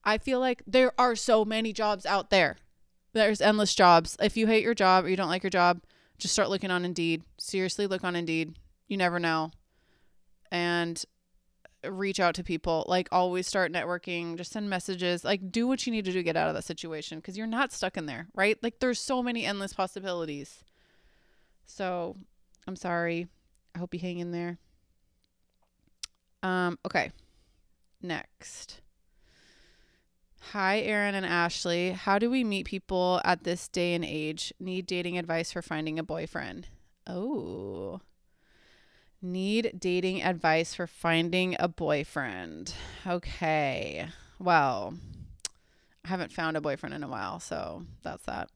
[0.04, 2.58] I feel like there are so many jobs out there.
[3.14, 4.16] There's endless jobs.
[4.22, 5.82] If you hate your job or you don't like your job,
[6.18, 7.24] just start looking on Indeed.
[7.38, 8.58] Seriously, look on Indeed.
[8.88, 9.52] You never know.
[10.52, 11.04] And
[11.88, 12.86] reach out to people.
[12.88, 15.24] Like always start networking, just send messages.
[15.24, 17.48] Like do what you need to do to get out of that situation because you're
[17.48, 18.62] not stuck in there, right?
[18.62, 20.64] Like there's so many endless possibilities.
[21.66, 22.18] So,
[22.68, 23.28] I'm sorry.
[23.76, 24.58] I hope you hang in there.
[26.44, 27.12] Um okay.
[28.02, 28.82] Next.
[30.54, 31.92] Hi, Erin and Ashley.
[31.92, 34.52] How do we meet people at this day and age?
[34.60, 36.70] Need dating advice for finding a boyfriend.
[37.06, 38.02] Oh.
[39.22, 42.74] Need dating advice for finding a boyfriend.
[43.06, 44.08] Okay.
[44.40, 44.96] Well,
[46.04, 48.50] I haven't found a boyfriend in a while, so that's that.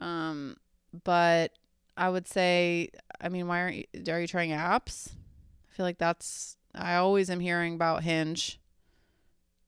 [0.00, 0.58] Um,
[1.02, 1.50] but
[1.96, 5.08] I would say, I mean, why aren't you, are you trying apps?
[5.08, 8.59] I feel like that's, I always am hearing about Hinge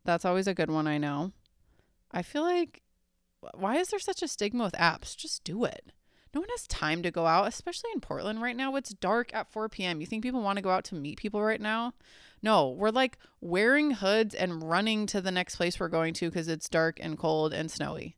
[0.04, 1.32] that's always a good one, I know.
[2.10, 2.82] I feel like
[3.54, 5.16] why is there such a stigma with apps?
[5.16, 5.92] Just do it.
[6.34, 8.74] No one has time to go out, especially in Portland right now.
[8.76, 10.00] It's dark at 4 p.m.
[10.00, 11.92] You think people want to go out to meet people right now?
[12.42, 16.48] No, we're like wearing hoods and running to the next place we're going to because
[16.48, 18.16] it's dark and cold and snowy.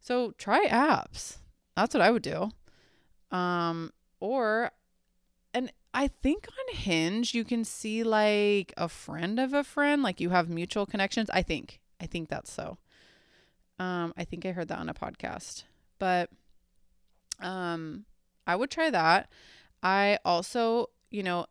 [0.00, 1.38] So try apps.
[1.76, 2.50] That's what I would do.
[3.36, 4.70] Um, or,
[5.54, 10.20] and I think on Hinge you can see like a friend of a friend, like
[10.20, 11.30] you have mutual connections.
[11.30, 11.80] I think.
[12.00, 12.78] I think that's so.
[13.78, 15.64] Um, I think I heard that on a podcast.
[15.98, 16.30] But
[17.40, 18.04] um
[18.46, 19.30] I would try that.
[19.82, 21.46] I also, you know,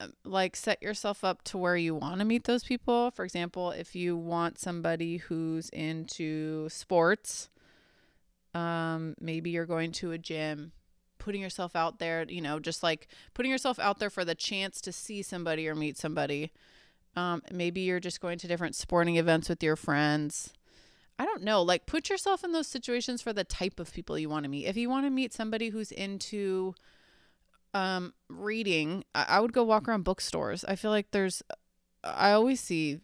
[0.00, 3.10] um, like set yourself up to where you want to meet those people.
[3.10, 7.48] For example, if you want somebody who's into sports,
[8.54, 10.72] um, maybe you're going to a gym,
[11.28, 14.80] putting yourself out there, you know, just like putting yourself out there for the chance
[14.80, 16.50] to see somebody or meet somebody.
[17.16, 20.54] Um, maybe you're just going to different sporting events with your friends.
[21.18, 21.60] I don't know.
[21.60, 24.64] Like, put yourself in those situations for the type of people you want to meet.
[24.64, 26.74] If you want to meet somebody who's into
[27.74, 30.64] um, reading, I-, I would go walk around bookstores.
[30.64, 31.42] I feel like there's,
[32.02, 33.00] I always see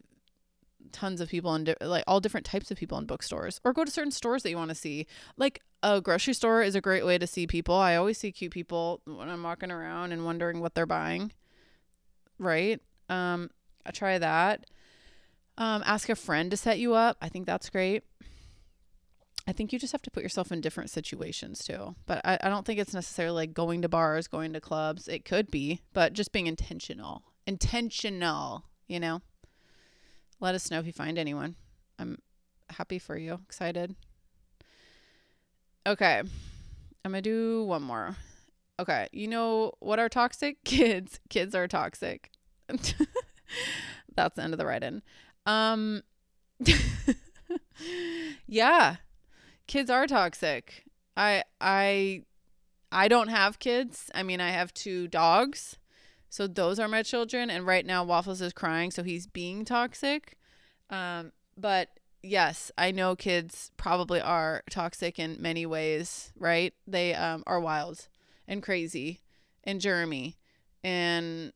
[0.92, 3.90] tons of people and like all different types of people in bookstores or go to
[3.90, 5.06] certain stores that you want to see.
[5.36, 7.74] Like a grocery store is a great way to see people.
[7.74, 11.32] I always see cute people when i'm walking around and wondering what they're buying
[12.38, 12.80] right?
[13.08, 13.50] Um
[13.86, 14.66] I try that.
[15.58, 17.16] Um ask a friend to set you up.
[17.20, 18.04] I think that's great.
[19.46, 22.48] I think you just have to put yourself in different situations too but i, I
[22.48, 25.06] don't think it's necessarily like going to bars going to clubs.
[25.06, 29.20] It could be but just being intentional intentional you know
[30.44, 31.57] let us know if you find anyone.
[31.98, 32.18] I'm
[32.68, 33.40] happy for you.
[33.46, 33.96] Excited.
[35.87, 36.18] Okay.
[37.02, 38.16] I'm going to do one more.
[38.78, 39.09] Okay.
[39.11, 40.59] You know what are toxic?
[40.64, 41.18] Kids.
[41.30, 42.30] Kids are toxic.
[42.68, 45.00] That's the end of the write in.
[45.46, 46.02] Um,
[48.46, 48.96] yeah.
[49.66, 50.85] Kids are toxic.
[51.16, 52.24] I, I,
[52.92, 54.11] I don't have kids.
[54.14, 55.78] I mean, I have two dogs
[56.34, 57.48] so those are my children.
[57.48, 60.36] And right now, Waffles is crying, so he's being toxic.
[60.90, 61.90] Um, but
[62.24, 66.74] yes, I know kids probably are toxic in many ways, right?
[66.88, 68.08] They um, are wild
[68.48, 69.20] and crazy
[69.62, 70.34] and germy
[70.82, 71.52] and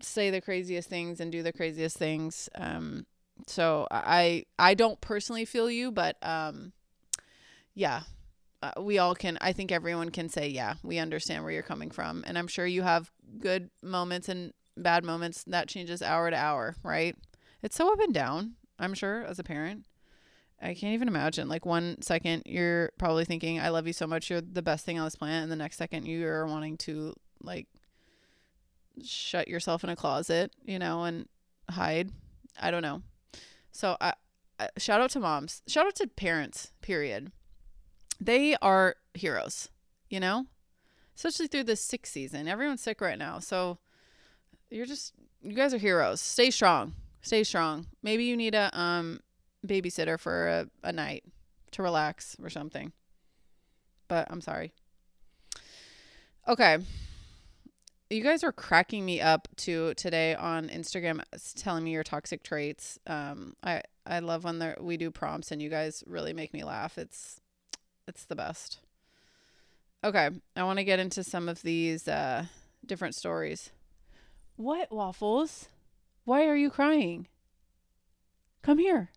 [0.00, 2.48] say the craziest things and do the craziest things.
[2.56, 3.06] Um,
[3.46, 6.72] so I I don't personally feel you, but um,
[7.72, 8.00] yeah,
[8.62, 11.90] uh, we all can i think everyone can say yeah we understand where you're coming
[11.90, 12.24] from.
[12.26, 16.76] And i'm sure you have good moments and bad moments that changes hour to hour
[16.82, 17.16] right?
[17.62, 19.86] It's so up and down i'm sure as a parent.
[20.60, 24.28] I can't even imagine like one second you're probably thinking i love you so much
[24.28, 27.68] you're the best thing on this planet and the next second you're wanting to like
[29.04, 31.28] shut yourself in a closet you know and
[31.70, 32.10] hide.
[32.60, 33.02] I don't know.
[33.72, 34.14] So I,
[34.58, 35.62] I shout out to moms.
[35.66, 37.32] Shout out to parents period
[38.20, 39.68] they are heroes,
[40.08, 40.46] you know?
[41.16, 42.46] Especially through this sick season.
[42.46, 43.38] Everyone's sick right now.
[43.38, 43.78] So
[44.70, 46.20] you're just you guys are heroes.
[46.20, 46.94] Stay strong.
[47.22, 47.86] Stay strong.
[48.02, 49.20] Maybe you need a um
[49.66, 51.24] babysitter for a, a night
[51.72, 52.92] to relax or something.
[54.06, 54.72] But I'm sorry.
[56.46, 56.78] Okay.
[58.10, 61.20] You guys are cracking me up to today on Instagram
[61.56, 62.98] telling me your toxic traits.
[63.06, 66.96] Um I I love when we do prompts and you guys really make me laugh.
[66.96, 67.40] It's
[68.08, 68.80] it's the best.
[70.02, 72.46] Okay, I want to get into some of these uh,
[72.86, 73.70] different stories.
[74.56, 75.68] What, Waffles?
[76.24, 77.26] Why are you crying?
[78.62, 79.10] Come here.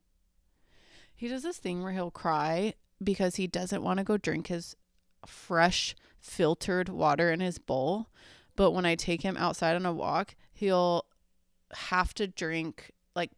[1.15, 2.73] He does this thing where he'll cry
[3.03, 4.75] because he doesn't want to go drink his
[5.25, 8.07] fresh filtered water in his bowl.
[8.55, 11.05] But when I take him outside on a walk, he'll
[11.73, 13.31] have to drink like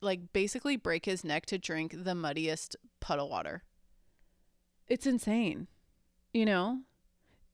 [0.00, 3.62] like basically break his neck to drink the muddiest puddle water.
[4.90, 5.68] It's insane.
[6.34, 6.80] You know?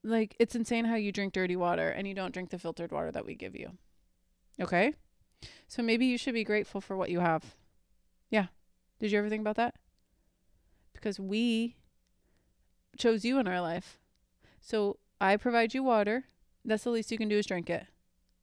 [0.03, 3.11] Like it's insane how you drink dirty water and you don't drink the filtered water
[3.11, 3.77] that we give you.
[4.59, 4.93] Okay?
[5.67, 7.55] So maybe you should be grateful for what you have.
[8.29, 8.47] Yeah.
[8.99, 9.75] Did you ever think about that?
[10.93, 11.75] Because we
[12.97, 13.99] chose you in our life.
[14.59, 16.25] So I provide you water.
[16.65, 17.85] That's the least you can do is drink it.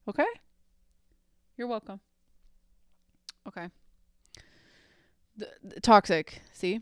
[0.09, 0.27] Okay?
[1.57, 2.01] You're welcome.
[3.49, 3.69] Okay.
[5.37, 6.81] The, the toxic, see?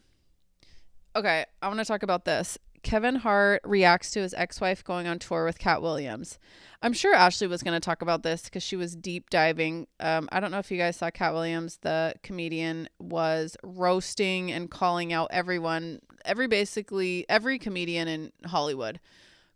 [1.15, 2.57] Okay, I want to talk about this.
[2.83, 6.39] Kevin Hart reacts to his ex wife going on tour with Katt Williams.
[6.83, 9.87] I'm sure Ashley was going to talk about this because she was deep diving.
[10.01, 14.71] Um, I don't know if you guys saw Katt Williams, the comedian, was roasting and
[14.71, 18.99] calling out everyone, every basically every comedian in Hollywood,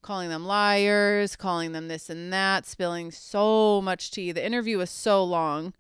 [0.03, 4.31] calling them liars, calling them this and that, spilling so much tea.
[4.31, 5.73] The interview was so long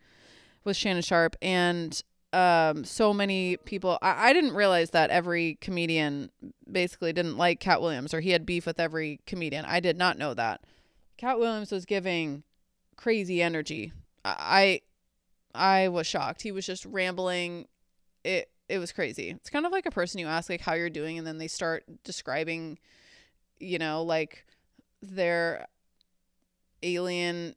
[0.64, 6.30] with Shannon Sharpe, and um so many people I, I didn't realize that every comedian
[6.70, 9.64] basically didn't like Katt Williams or he had beef with every comedian.
[9.64, 10.62] I did not know that.
[11.16, 12.42] Katt Williams was giving
[12.96, 13.92] crazy energy.
[14.24, 14.80] I
[15.54, 16.42] I was shocked.
[16.42, 17.66] He was just rambling.
[18.24, 19.30] It it was crazy.
[19.30, 21.48] It's kind of like a person you ask like how you're doing and then they
[21.48, 22.78] start describing
[23.58, 24.44] you know like
[25.00, 25.66] their
[26.82, 27.54] alien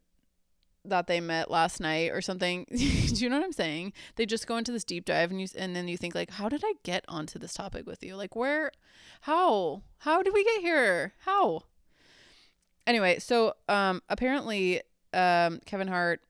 [0.89, 2.65] that they met last night or something.
[2.69, 3.93] Do you know what I'm saying?
[4.15, 6.49] They just go into this deep dive and you and then you think like, how
[6.49, 8.15] did I get onto this topic with you?
[8.15, 8.71] Like where
[9.21, 9.83] how?
[9.99, 11.13] How did we get here?
[11.25, 11.63] How?
[12.85, 14.81] Anyway, so um apparently
[15.13, 16.21] um, Kevin Hart,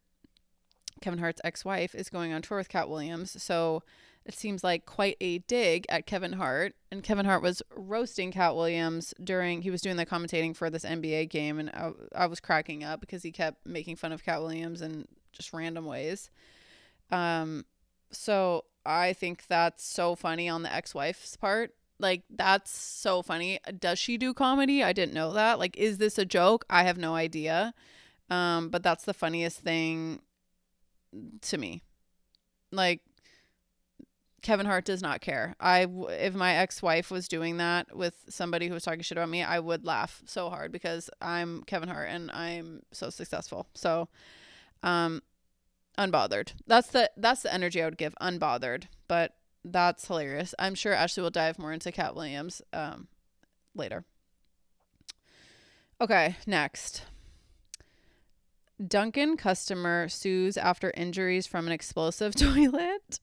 [1.01, 3.41] Kevin Hart's ex-wife, is going on tour with Katt Williams.
[3.41, 3.83] So
[4.29, 6.75] it seems like quite a dig at Kevin Hart.
[6.91, 10.85] And Kevin Hart was roasting Katt Williams during he was doing the commentating for this
[10.85, 14.41] NBA game, and I, I was cracking up because he kept making fun of Katt
[14.41, 16.29] Williams in just random ways.
[17.09, 17.65] Um,
[18.11, 21.73] so I think that's so funny on the ex-wife's part.
[21.97, 23.59] Like that's so funny.
[23.79, 24.83] Does she do comedy?
[24.83, 25.57] I didn't know that.
[25.57, 26.65] Like is this a joke?
[26.69, 27.73] I have no idea.
[28.29, 30.21] Um but that's the funniest thing
[31.41, 31.83] to me.
[32.71, 33.01] Like
[34.41, 35.55] Kevin Hart does not care.
[35.59, 39.43] I if my ex-wife was doing that with somebody who was talking shit about me,
[39.43, 43.67] I would laugh so hard because I'm Kevin Hart and I'm so successful.
[43.73, 44.07] So
[44.83, 45.21] um
[45.97, 46.53] unbothered.
[46.67, 48.85] That's the that's the energy I would give unbothered.
[49.07, 50.55] But that's hilarious.
[50.57, 53.07] I'm sure Ashley will dive more into Katt Williams um
[53.75, 54.05] later.
[56.01, 57.03] Okay, next.
[58.85, 63.19] Dunkin' customer sues after injuries from an explosive toilet.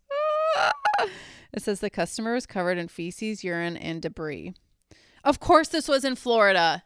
[1.53, 4.55] It says the customer was covered in feces, urine, and debris.
[5.25, 6.85] Of course, this was in Florida.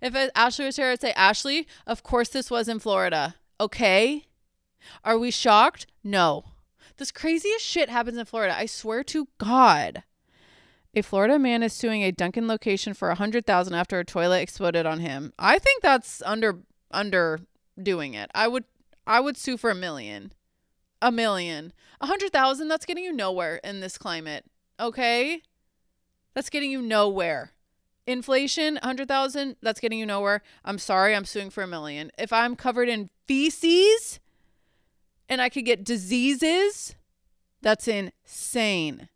[0.00, 3.34] If Ashley was here, I'd say, Ashley, of course, this was in Florida.
[3.60, 4.26] Okay.
[5.04, 5.86] Are we shocked?
[6.04, 6.44] No.
[6.96, 8.56] This craziest shit happens in Florida.
[8.56, 10.04] I swear to God.
[10.94, 14.42] A Florida man is suing a Dunkin' location for a hundred thousand after a toilet
[14.42, 15.32] exploded on him.
[15.38, 17.40] I think that's under under
[17.82, 18.30] doing it.
[18.34, 18.64] I would
[19.06, 20.32] I would sue for a million.
[21.02, 21.72] A million.
[22.00, 24.44] A hundred thousand, that's getting you nowhere in this climate.
[24.80, 25.42] Okay?
[26.32, 27.50] That's getting you nowhere.
[28.06, 30.42] Inflation, a hundred thousand, that's getting you nowhere.
[30.64, 32.12] I'm sorry, I'm suing for a million.
[32.18, 34.20] If I'm covered in feces
[35.28, 36.94] and I could get diseases,
[37.60, 39.08] that's insane.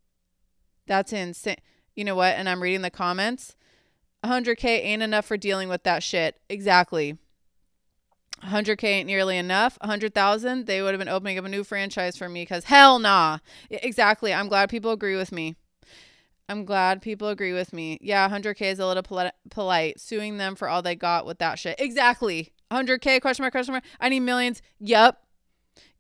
[0.87, 1.57] That's insane.
[1.95, 2.35] You know what?
[2.35, 3.57] And I'm reading the comments.
[4.25, 6.41] 100K ain't enough for dealing with that shit.
[6.49, 7.17] Exactly.
[8.47, 9.79] 100K ain't nearly enough.
[9.81, 13.39] 100,000, they would have been opening up a new franchise for me because hell nah.
[13.71, 14.33] Exactly.
[14.33, 15.57] I'm glad people agree with me.
[16.49, 17.99] I'm glad people agree with me.
[18.01, 19.99] Yeah, 100K is a little poli- polite.
[20.01, 21.81] Suing them for all they got with that shit.
[21.81, 22.53] Exactly.
[22.71, 23.85] 100K, question mark, question mark.
[24.01, 24.63] I need millions.
[24.79, 25.19] Yep.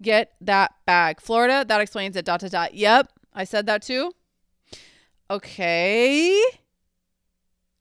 [0.00, 1.20] Get that bag.
[1.20, 2.24] Florida, that explains it.
[2.24, 2.74] Dot, dot, dot.
[2.74, 3.12] Yep.
[3.34, 4.12] I said that too.
[5.30, 6.40] Okay.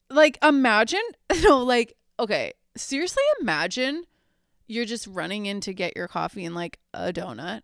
[0.10, 1.02] Like, imagine.
[1.42, 2.54] No, like, okay.
[2.78, 4.06] Seriously, imagine
[4.68, 7.62] you're just running in to get your coffee and like a donut.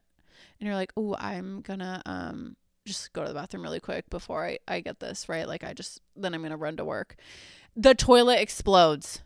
[0.60, 4.46] And you're like, oh, I'm gonna um just go to the bathroom really quick before
[4.46, 5.48] I, I get this, right?
[5.48, 7.16] Like I just then I'm gonna run to work.
[7.76, 9.22] The toilet explodes.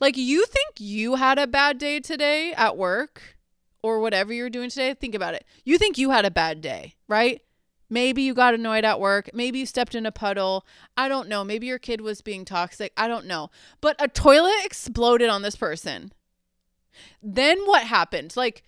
[0.00, 3.36] Like you think you had a bad day today at work
[3.82, 5.44] or whatever you're doing today, think about it.
[5.64, 7.40] You think you had a bad day, right?
[7.90, 9.30] Maybe you got annoyed at work.
[9.32, 10.66] Maybe you stepped in a puddle.
[10.96, 11.42] I don't know.
[11.42, 12.92] Maybe your kid was being toxic.
[12.96, 13.50] I don't know.
[13.80, 16.12] But a toilet exploded on this person.
[17.22, 18.34] Then what happened?
[18.36, 18.62] Like,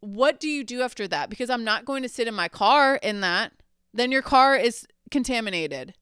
[0.00, 1.30] what do you do after that?
[1.30, 3.52] Because I'm not going to sit in my car in that.
[3.92, 5.94] Then your car is contaminated.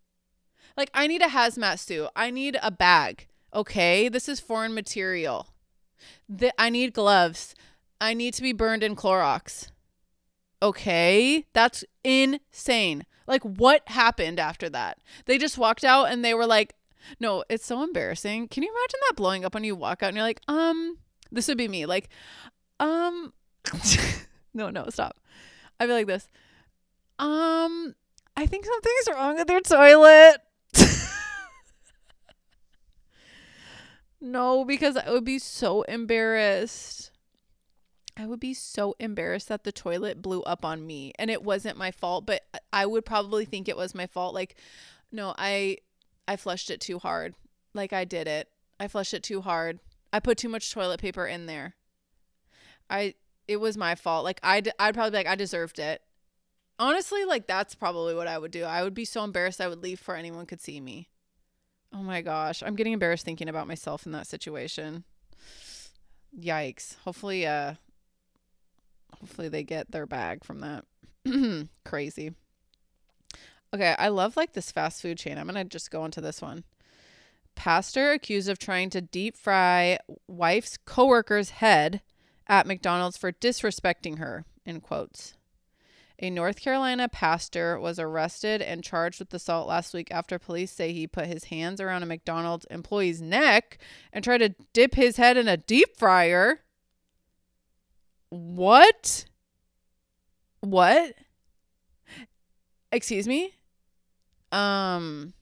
[0.77, 2.09] Like, I need a hazmat suit.
[2.17, 3.29] I need a bag.
[3.55, 4.09] Okay.
[4.09, 5.49] This is foreign material.
[6.29, 7.55] The, I need gloves.
[8.01, 9.69] I need to be burned in Clorox.
[10.61, 11.47] Okay.
[11.53, 13.05] That's insane.
[13.27, 14.99] Like, what happened after that?
[15.27, 16.75] They just walked out and they were like,
[17.21, 18.49] no, it's so embarrassing.
[18.49, 20.99] Can you imagine that blowing up when you walk out and you're like, um,
[21.33, 21.87] this would be me.
[21.87, 22.09] Like,
[22.79, 23.33] um,
[24.55, 25.19] no, no, stop.
[25.81, 26.29] I'd be like this.
[27.19, 27.95] Um,
[28.37, 30.37] I think something's wrong with your toilet.
[34.21, 37.11] no, because I would be so embarrassed.
[38.17, 41.79] I would be so embarrassed that the toilet blew up on me and it wasn't
[41.79, 42.43] my fault, but
[42.73, 44.35] I would probably think it was my fault.
[44.35, 44.57] Like,
[45.11, 45.79] no, I
[46.29, 47.35] I flushed it too hard.
[47.75, 48.49] Like I did it.
[48.79, 49.81] I flushed it too hard.
[50.13, 51.75] I put too much toilet paper in there.
[52.91, 53.15] I
[53.49, 54.25] it was my fault.
[54.25, 56.03] Like I'd I'd probably be like I deserved it.
[56.79, 58.65] Honestly, like that's probably what I would do.
[58.65, 61.09] I would be so embarrassed I would leave before anyone could see me.
[61.95, 65.05] Oh my gosh, I'm getting embarrassed thinking about myself in that situation.
[66.39, 66.97] Yikes.
[67.05, 67.75] Hopefully uh
[69.19, 70.85] hopefully they get their bag from that.
[71.85, 72.33] Crazy.
[73.75, 75.39] Okay, I love like this fast food chain.
[75.39, 76.65] I'm going to just go into this one.
[77.55, 82.03] Pastor accused of trying to deep fry wife's coworker's head
[82.47, 85.35] at McDonald's for disrespecting her, in quotes.
[86.19, 90.93] A North Carolina pastor was arrested and charged with assault last week after police say
[90.93, 93.79] he put his hands around a McDonald's employee's neck
[94.13, 96.61] and tried to dip his head in a deep fryer.
[98.29, 99.25] What?
[100.61, 101.15] What?
[102.93, 103.55] Excuse me?
[104.53, 105.35] Um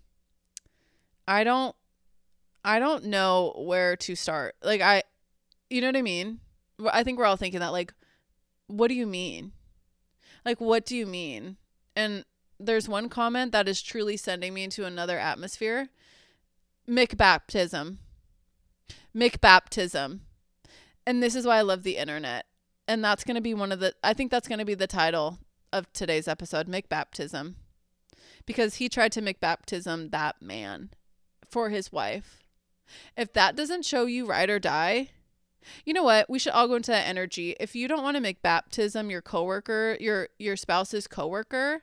[1.29, 1.77] I don't
[2.65, 4.57] I don't know where to start.
[4.63, 5.03] Like I
[5.69, 6.41] you know what I mean?
[6.93, 7.93] I think we're all thinking that like
[8.67, 9.53] what do you mean?
[10.45, 11.57] Like what do you mean?
[11.97, 12.25] And
[12.59, 15.89] there's one comment that is truly sending me into another atmosphere.
[16.89, 17.99] McBaptism.
[19.15, 20.21] McBaptism.
[21.07, 22.47] And this is why I love the internet.
[22.87, 24.87] And that's going to be one of the I think that's going to be the
[24.87, 25.39] title
[25.73, 27.55] of today's episode, McBaptism.
[28.47, 30.91] Because he tried to McBaptism that man
[31.49, 32.40] for his wife.
[33.17, 35.11] If that doesn't show you ride or die,
[35.85, 36.29] you know what?
[36.29, 37.57] We should all go into that energy.
[37.61, 41.83] If you don't want to McBaptism your coworker, your your spouse's coworker,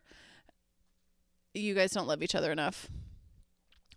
[1.54, 2.88] you guys don't love each other enough.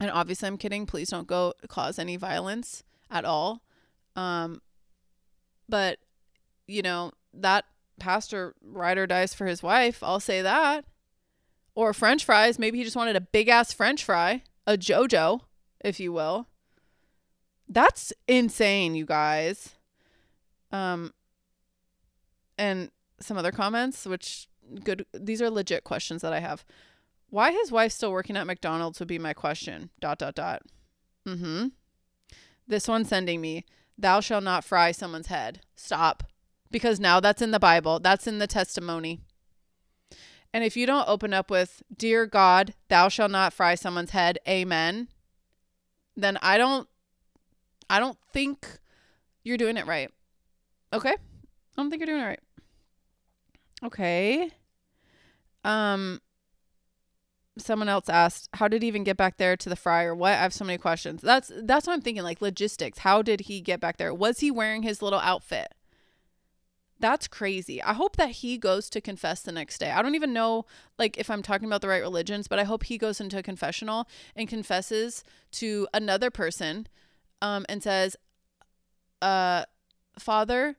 [0.01, 0.87] And obviously I'm kidding.
[0.87, 3.63] Please don't go cause any violence at all.
[4.17, 4.61] Um
[5.69, 5.99] but
[6.67, 7.65] you know, that
[7.99, 10.85] pastor ride or dies for his wife, I'll say that.
[11.75, 15.43] Or french fries, maybe he just wanted a big ass french fry, a jojo,
[15.81, 16.49] if you will.
[17.71, 19.77] That's insane, you guys.
[20.71, 21.13] Um
[22.59, 22.91] and
[23.21, 24.49] some other comments which
[24.85, 26.65] good these are legit questions that I have.
[27.31, 29.91] Why his wife still working at McDonald's would be my question.
[30.01, 30.63] Dot dot dot.
[31.27, 31.69] Mm-hmm.
[32.67, 33.65] This one sending me,
[33.97, 35.61] thou shall not fry someone's head.
[35.77, 36.25] Stop.
[36.71, 37.99] Because now that's in the Bible.
[37.99, 39.21] That's in the testimony.
[40.53, 44.39] And if you don't open up with, Dear God, thou shall not fry someone's head,
[44.49, 45.09] amen,
[46.17, 46.89] then I don't
[47.91, 48.67] I don't think
[49.43, 50.11] you're doing it right.
[50.93, 51.11] Okay?
[51.13, 51.17] I
[51.77, 52.41] don't think you're doing it right.
[53.85, 54.51] Okay.
[55.65, 56.21] Um
[57.59, 60.15] someone else asked, how did he even get back there to the fryer?
[60.15, 60.33] what?
[60.33, 61.21] I have so many questions.
[61.21, 63.01] That's that's what I'm thinking, like logistics.
[63.01, 64.15] How did he get back there?
[64.15, 65.75] Was he wearing his little outfit?
[67.01, 67.83] That's crazy.
[67.83, 69.91] I hope that he goes to confess the next day.
[69.91, 70.65] I don't even know
[70.97, 73.43] like if I'm talking about the right religions, but I hope he goes into a
[73.43, 76.87] confessional and confesses to another person
[77.43, 78.17] um and says
[79.23, 79.65] uh
[80.19, 80.77] father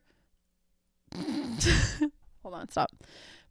[2.42, 2.90] hold on, stop.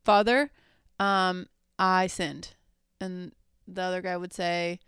[0.04, 0.52] Father,
[1.00, 1.48] um
[1.78, 2.56] I sinned
[3.00, 3.32] and
[3.68, 4.80] the other guy would say,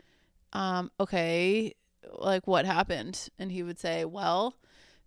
[0.51, 1.73] um, okay,
[2.11, 3.29] like what happened?
[3.39, 4.55] And he would say, well,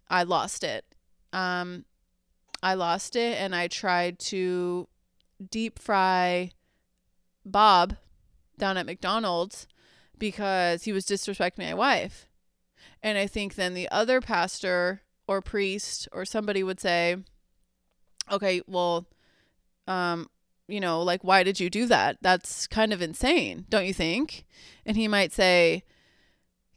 [0.08, 0.84] I lost it.
[1.32, 1.84] Um,
[2.62, 4.88] I lost it and I tried to
[5.50, 6.50] deep fry
[7.44, 7.96] Bob
[8.58, 9.66] down at McDonald's
[10.18, 12.25] because he was disrespecting my wife.
[13.06, 17.18] And I think then the other pastor or priest or somebody would say,
[18.32, 19.06] okay, well,
[19.86, 20.28] um,
[20.66, 22.18] you know, like, why did you do that?
[22.20, 24.44] That's kind of insane, don't you think?
[24.84, 25.84] And he might say,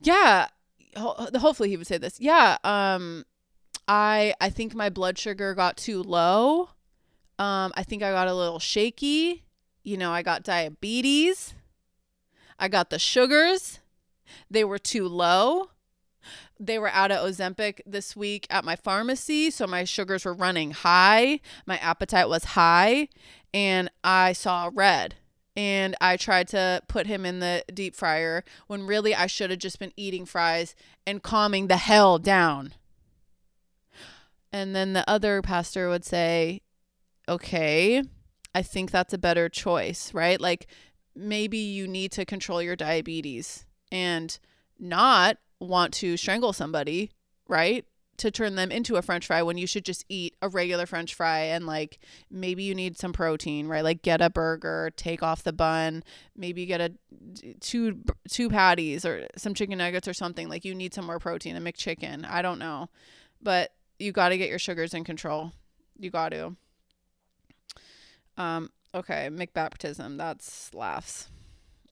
[0.02, 0.50] yeah,
[0.96, 2.20] ho- hopefully he would say this.
[2.20, 3.26] Yeah, um,
[3.88, 6.70] I, I think my blood sugar got too low.
[7.40, 9.46] Um, I think I got a little shaky.
[9.84, 11.56] You know, I got diabetes.
[12.60, 13.80] I got the sugars.
[14.52, 15.72] They were too low.
[16.60, 20.72] They were out of Ozempic this week at my pharmacy, so my sugars were running
[20.72, 21.40] high.
[21.66, 23.08] My appetite was high,
[23.54, 25.16] and I saw red.
[25.56, 29.60] And I tried to put him in the deep fryer when really I should have
[29.60, 30.76] just been eating fries
[31.08, 32.74] and calming the hell down.
[34.52, 36.62] And then the other pastor would say,
[37.28, 38.04] okay,
[38.54, 40.40] I think that's a better choice, right?
[40.40, 40.68] Like
[41.16, 44.38] maybe you need to control your diabetes and
[44.80, 47.12] not want to strangle somebody,
[47.48, 47.86] right?
[48.18, 51.14] To turn them into a french fry when you should just eat a regular french
[51.16, 52.00] fry and like
[52.30, 53.84] maybe you need some protein, right?
[53.84, 56.04] Like get a burger, take off the bun,
[56.36, 56.92] maybe get a
[57.62, 58.00] two
[58.30, 60.50] two patties or some chicken nuggets or something.
[60.50, 62.30] Like you need some more protein, a McChicken.
[62.30, 62.90] I don't know.
[63.42, 65.54] But you got to get your sugars in control.
[65.98, 66.56] You got to.
[68.38, 70.18] Um okay, McBaptism.
[70.18, 71.30] That's laughs.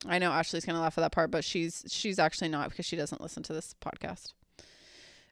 [0.05, 2.95] I know Ashley's gonna laugh at that part, but she's she's actually not because she
[2.95, 4.33] doesn't listen to this podcast.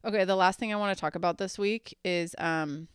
[0.04, 2.88] Okay, the last thing I want to talk about this week is um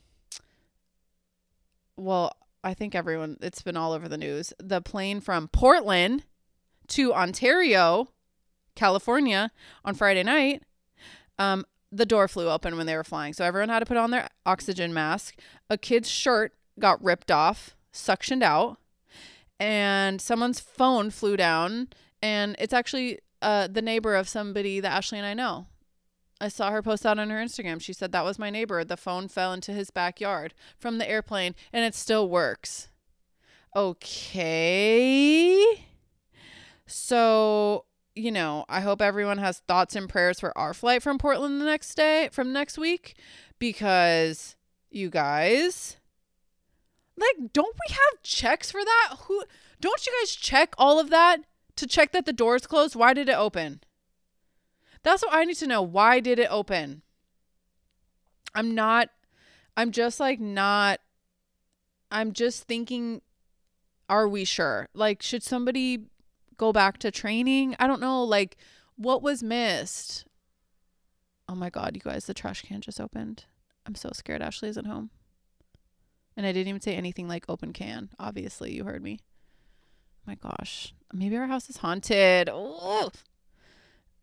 [1.96, 4.52] well, I think everyone it's been all over the news.
[4.58, 6.24] The plane from Portland
[6.88, 8.08] to Ontario,
[8.74, 9.52] California
[9.84, 10.62] on Friday night,
[11.38, 13.32] um, the door flew open when they were flying.
[13.32, 15.36] So everyone had to put on their oxygen mask.
[15.68, 18.80] A kid's shirt got ripped off, suctioned out
[19.61, 21.88] and someone's phone flew down
[22.22, 25.66] and it's actually uh, the neighbor of somebody that Ashley and I know.
[26.40, 27.82] I saw her post that on her Instagram.
[27.82, 28.82] She said that was my neighbor.
[28.82, 32.88] The phone fell into his backyard from the airplane and it still works.
[33.76, 35.56] Okay.
[36.86, 37.84] So,
[38.14, 41.66] you know, I hope everyone has thoughts and prayers for our flight from Portland the
[41.66, 43.16] next day, from next week,
[43.58, 44.56] because
[44.90, 45.98] you guys,
[47.20, 49.16] like, don't we have checks for that?
[49.22, 49.44] Who
[49.80, 51.40] don't you guys check all of that
[51.76, 52.96] to check that the door is closed?
[52.96, 53.80] Why did it open?
[55.02, 55.82] That's what I need to know.
[55.82, 57.02] Why did it open?
[58.54, 59.10] I'm not
[59.76, 61.00] I'm just like not
[62.10, 63.22] I'm just thinking
[64.08, 64.88] are we sure?
[64.94, 66.06] Like should somebody
[66.56, 67.76] go back to training?
[67.78, 68.56] I don't know like
[68.96, 70.26] what was missed.
[71.48, 73.44] Oh my god, you guys, the trash can just opened.
[73.86, 75.10] I'm so scared Ashley isn't home.
[76.41, 78.09] And I didn't even say anything like open can.
[78.18, 79.18] Obviously, you heard me.
[80.26, 80.95] my gosh.
[81.12, 82.49] Maybe our house is haunted.
[82.51, 83.11] Oh.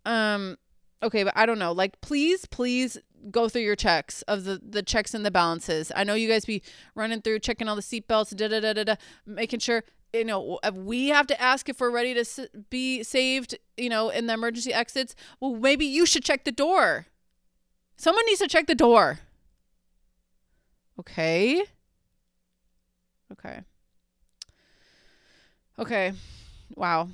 [0.03, 0.57] Um
[1.03, 1.74] okay, but I don't know.
[1.74, 2.97] Like please, please
[3.30, 5.91] go through your checks of the the checks and the balances.
[5.95, 6.63] I know you guys be
[6.95, 8.95] running through checking all the seatbelts, da da da da da,
[9.28, 13.55] making sure you know if we have to ask if we're ready to be saved,
[13.78, 15.13] you know, in the emergency exits.
[15.39, 17.05] Well, maybe you should check the door.
[17.95, 19.20] Someone needs to check the door.
[20.99, 21.63] Okay.
[23.32, 23.61] Okay.
[25.80, 26.13] Okay.
[26.75, 27.09] Wow.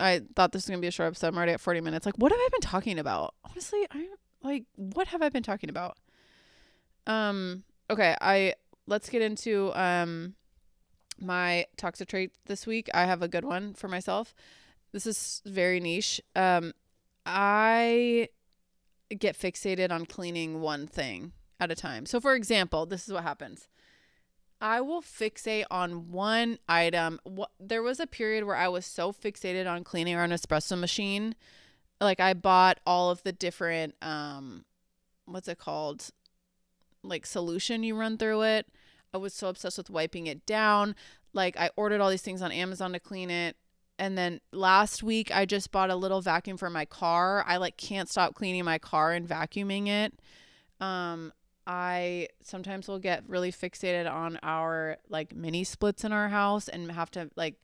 [0.00, 1.28] I thought this was gonna be a short episode.
[1.28, 2.06] I'm already at 40 minutes.
[2.06, 3.34] Like, what have I been talking about?
[3.44, 4.08] Honestly, I
[4.42, 5.98] like what have I been talking about?
[7.06, 7.64] Um.
[7.90, 8.14] Okay.
[8.20, 8.54] I
[8.86, 10.34] let's get into um
[11.20, 12.88] my toxic trait this week.
[12.94, 14.34] I have a good one for myself.
[14.92, 16.20] This is very niche.
[16.34, 16.72] Um,
[17.26, 18.28] I
[19.16, 22.06] get fixated on cleaning one thing at a time.
[22.06, 23.68] So, for example, this is what happens.
[24.60, 27.20] I will fixate on one item.
[27.60, 31.34] There was a period where I was so fixated on cleaning our espresso machine.
[32.00, 34.64] Like I bought all of the different um
[35.26, 36.08] what's it called?
[37.02, 38.66] Like solution you run through it.
[39.14, 40.96] I was so obsessed with wiping it down.
[41.32, 43.56] Like I ordered all these things on Amazon to clean it.
[43.98, 47.44] And then last week I just bought a little vacuum for my car.
[47.46, 50.14] I like can't stop cleaning my car and vacuuming it.
[50.80, 51.32] Um
[51.68, 56.90] I sometimes will get really fixated on our like mini splits in our house and
[56.90, 57.56] have to like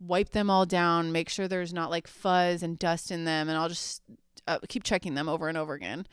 [0.00, 3.56] wipe them all down, make sure there's not like fuzz and dust in them, and
[3.56, 4.02] I'll just
[4.48, 6.08] uh, keep checking them over and over again.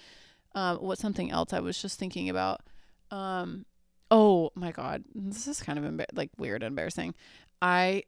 [0.54, 2.62] Um, what's something else I was just thinking about?
[3.10, 3.66] Um,
[4.12, 7.16] oh my god, this is kind of like weird, and embarrassing.
[7.64, 8.04] I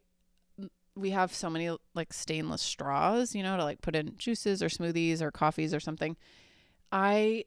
[0.95, 4.67] we have so many like stainless straws, you know, to like put in juices or
[4.67, 6.15] smoothies or coffees or something.
[6.91, 7.45] I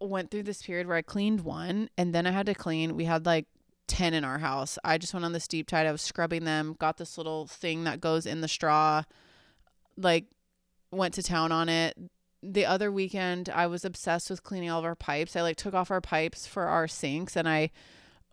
[0.00, 2.96] went through this period where I cleaned one and then I had to clean.
[2.96, 3.46] We had like
[3.88, 4.78] 10 in our house.
[4.84, 5.86] I just went on this deep tide.
[5.86, 9.02] I was scrubbing them, got this little thing that goes in the straw,
[9.96, 10.26] like
[10.90, 11.96] went to town on it.
[12.42, 15.34] The other weekend, I was obsessed with cleaning all of our pipes.
[15.34, 17.70] I like took off our pipes for our sinks and I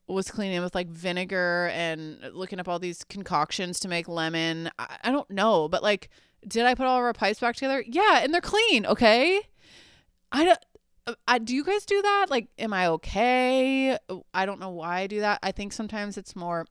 [0.08, 4.70] was cleaning with like vinegar and looking up all these concoctions to make lemon.
[4.78, 6.10] I, I don't know, but like,
[6.48, 7.84] did I put all of our pipes back together?
[7.88, 8.86] Yeah, and they're clean.
[8.86, 9.42] Okay.
[10.32, 10.60] I don't.
[11.08, 12.28] Uh, I, do you guys do that?
[12.30, 13.98] Like, am I okay?
[14.10, 15.40] Uh, I don't know why I do that.
[15.44, 16.66] I think sometimes it's more.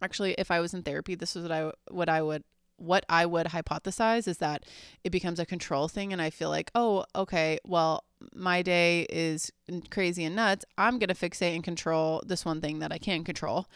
[0.00, 2.44] Actually, if I was in therapy, this is what I what I would
[2.76, 4.64] what I would hypothesize is that
[5.04, 8.04] it becomes a control thing, and I feel like, oh, okay, well,
[8.34, 9.52] my day is
[9.90, 10.64] crazy and nuts.
[10.76, 13.66] I'm gonna fixate and control this one thing that I can control,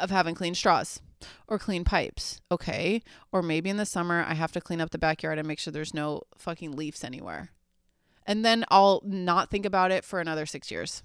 [0.00, 1.00] of having clean straws
[1.46, 3.02] or clean pipes, okay?
[3.32, 5.72] Or maybe in the summer I have to clean up the backyard and make sure
[5.72, 7.50] there's no fucking leaves anywhere
[8.30, 11.02] and then I'll not think about it for another six years.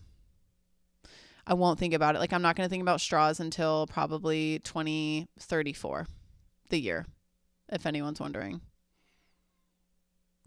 [1.48, 2.20] I won't think about it.
[2.20, 6.06] Like, I'm not going to think about straws until probably 2034,
[6.70, 7.08] the year,
[7.68, 8.62] if anyone's wondering.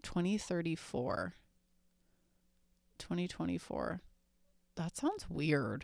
[0.03, 1.33] 2034.
[2.97, 4.01] 2024.
[4.77, 5.83] That sounds weird.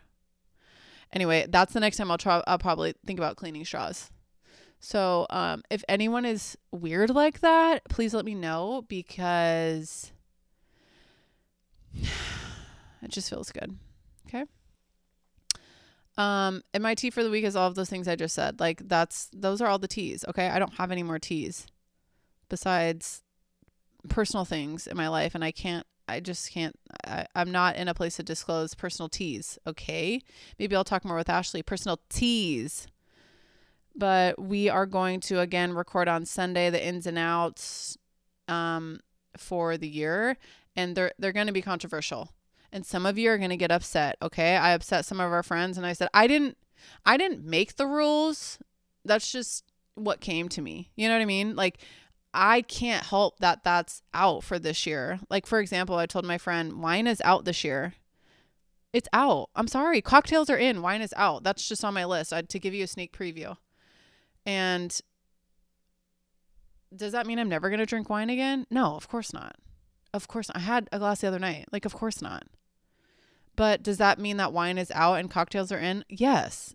[1.11, 2.41] Anyway, that's the next time I'll try.
[2.47, 4.11] I'll probably think about cleaning straws.
[4.79, 10.13] So, um, if anyone is weird like that, please let me know because
[13.01, 13.77] it just feels good.
[14.27, 14.45] Okay.
[16.17, 18.59] Um, and my tea for the week is all of those things I just said.
[18.59, 20.23] Like that's those are all the teas.
[20.27, 20.47] Okay.
[20.47, 21.67] I don't have any more teas
[22.49, 23.21] besides
[24.07, 25.85] personal things in my life, and I can't.
[26.07, 26.75] I just can't.
[27.05, 29.57] I, I'm not in a place to disclose personal teas.
[29.65, 30.21] Okay.
[30.59, 31.63] Maybe I'll talk more with Ashley.
[31.63, 32.87] Personal teas.
[33.97, 37.97] But we are going to again record on Sunday the ins and outs
[38.47, 38.99] um,
[39.37, 40.37] for the year,
[40.75, 42.31] and they're they're going to be controversial.
[42.71, 44.57] And some of you are going to get upset okay?
[44.57, 46.57] I upset some of our friends and i said i didn't
[47.05, 48.59] i didn't make the rules.
[49.03, 49.63] That's just
[49.95, 50.91] what came to me.
[50.95, 51.55] You know what i mean?
[51.55, 51.79] Like
[52.33, 55.19] i can't help that that's out for this year.
[55.29, 57.93] Like for example i told my friend wine is out this year.
[58.93, 59.49] It's out.
[59.57, 60.01] I'm sorry.
[60.01, 60.81] Cocktails are in.
[60.81, 61.43] Wine is out.
[61.43, 62.31] That's just on my list.
[62.31, 63.57] I, to give you a sneak preview.
[64.45, 64.97] And
[66.95, 68.65] does that mean i'm never going to drink wine again?
[68.69, 69.55] No of course not
[70.15, 70.57] of course not.
[70.57, 71.67] I had a glass the other night.
[71.71, 72.43] Like, of course not.
[73.55, 76.03] But does that mean that wine is out and cocktails are in?
[76.09, 76.73] Yes.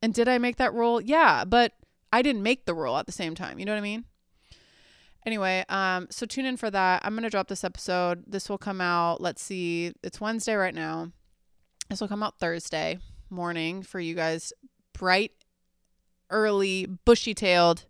[0.00, 1.00] And did I make that rule?
[1.00, 1.72] Yeah, but
[2.12, 3.58] I didn't make the rule at the same time.
[3.58, 4.04] You know what I mean?
[5.24, 7.02] Anyway, um, so tune in for that.
[7.04, 8.22] I'm gonna drop this episode.
[8.28, 9.20] This will come out.
[9.20, 9.92] Let's see.
[10.04, 11.10] It's Wednesday right now.
[11.90, 14.52] This will come out Thursday morning for you guys,
[14.92, 15.32] bright,
[16.30, 17.86] early, bushy tailed.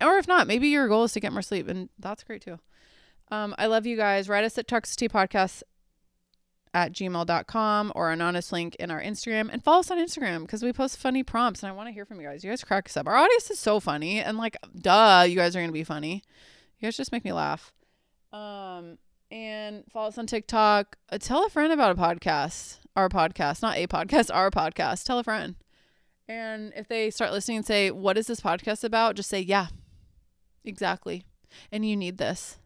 [0.00, 2.58] Or if not, maybe your goal is to get more sleep, and that's great too.
[3.30, 4.28] Um, I love you guys.
[4.28, 5.10] Write us at Toxicity
[6.74, 10.62] at gmail.com or an honest link in our Instagram and follow us on Instagram because
[10.62, 12.44] we post funny prompts and I want to hear from you guys.
[12.44, 13.06] You guys crack us up.
[13.06, 16.22] Our audience is so funny and like, duh, you guys are going to be funny.
[16.78, 17.72] You guys just make me laugh.
[18.32, 18.98] Um,
[19.30, 20.96] and follow us on TikTok.
[21.10, 25.04] Uh, tell a friend about a podcast, our podcast, not a podcast, our podcast.
[25.04, 25.56] Tell a friend.
[26.28, 29.16] And if they start listening and say, What is this podcast about?
[29.16, 29.68] Just say, Yeah,
[30.64, 31.24] exactly.
[31.72, 32.57] And you need this.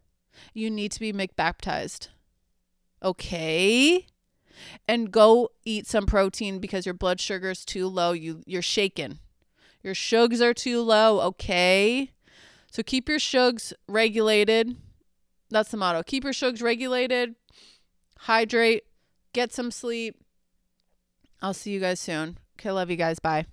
[0.53, 2.09] You need to be McBaptized.
[3.03, 4.07] Okay.
[4.87, 8.11] And go eat some protein because your blood sugar is too low.
[8.11, 9.19] You you're shaking.
[9.81, 12.11] Your sugars are too low, okay?
[12.71, 14.77] So keep your sugars regulated.
[15.49, 16.03] That's the motto.
[16.03, 17.35] Keep your sugars regulated.
[18.19, 18.83] Hydrate.
[19.33, 20.15] Get some sleep.
[21.41, 22.37] I'll see you guys soon.
[22.57, 23.19] Okay, love you guys.
[23.19, 23.45] Bye.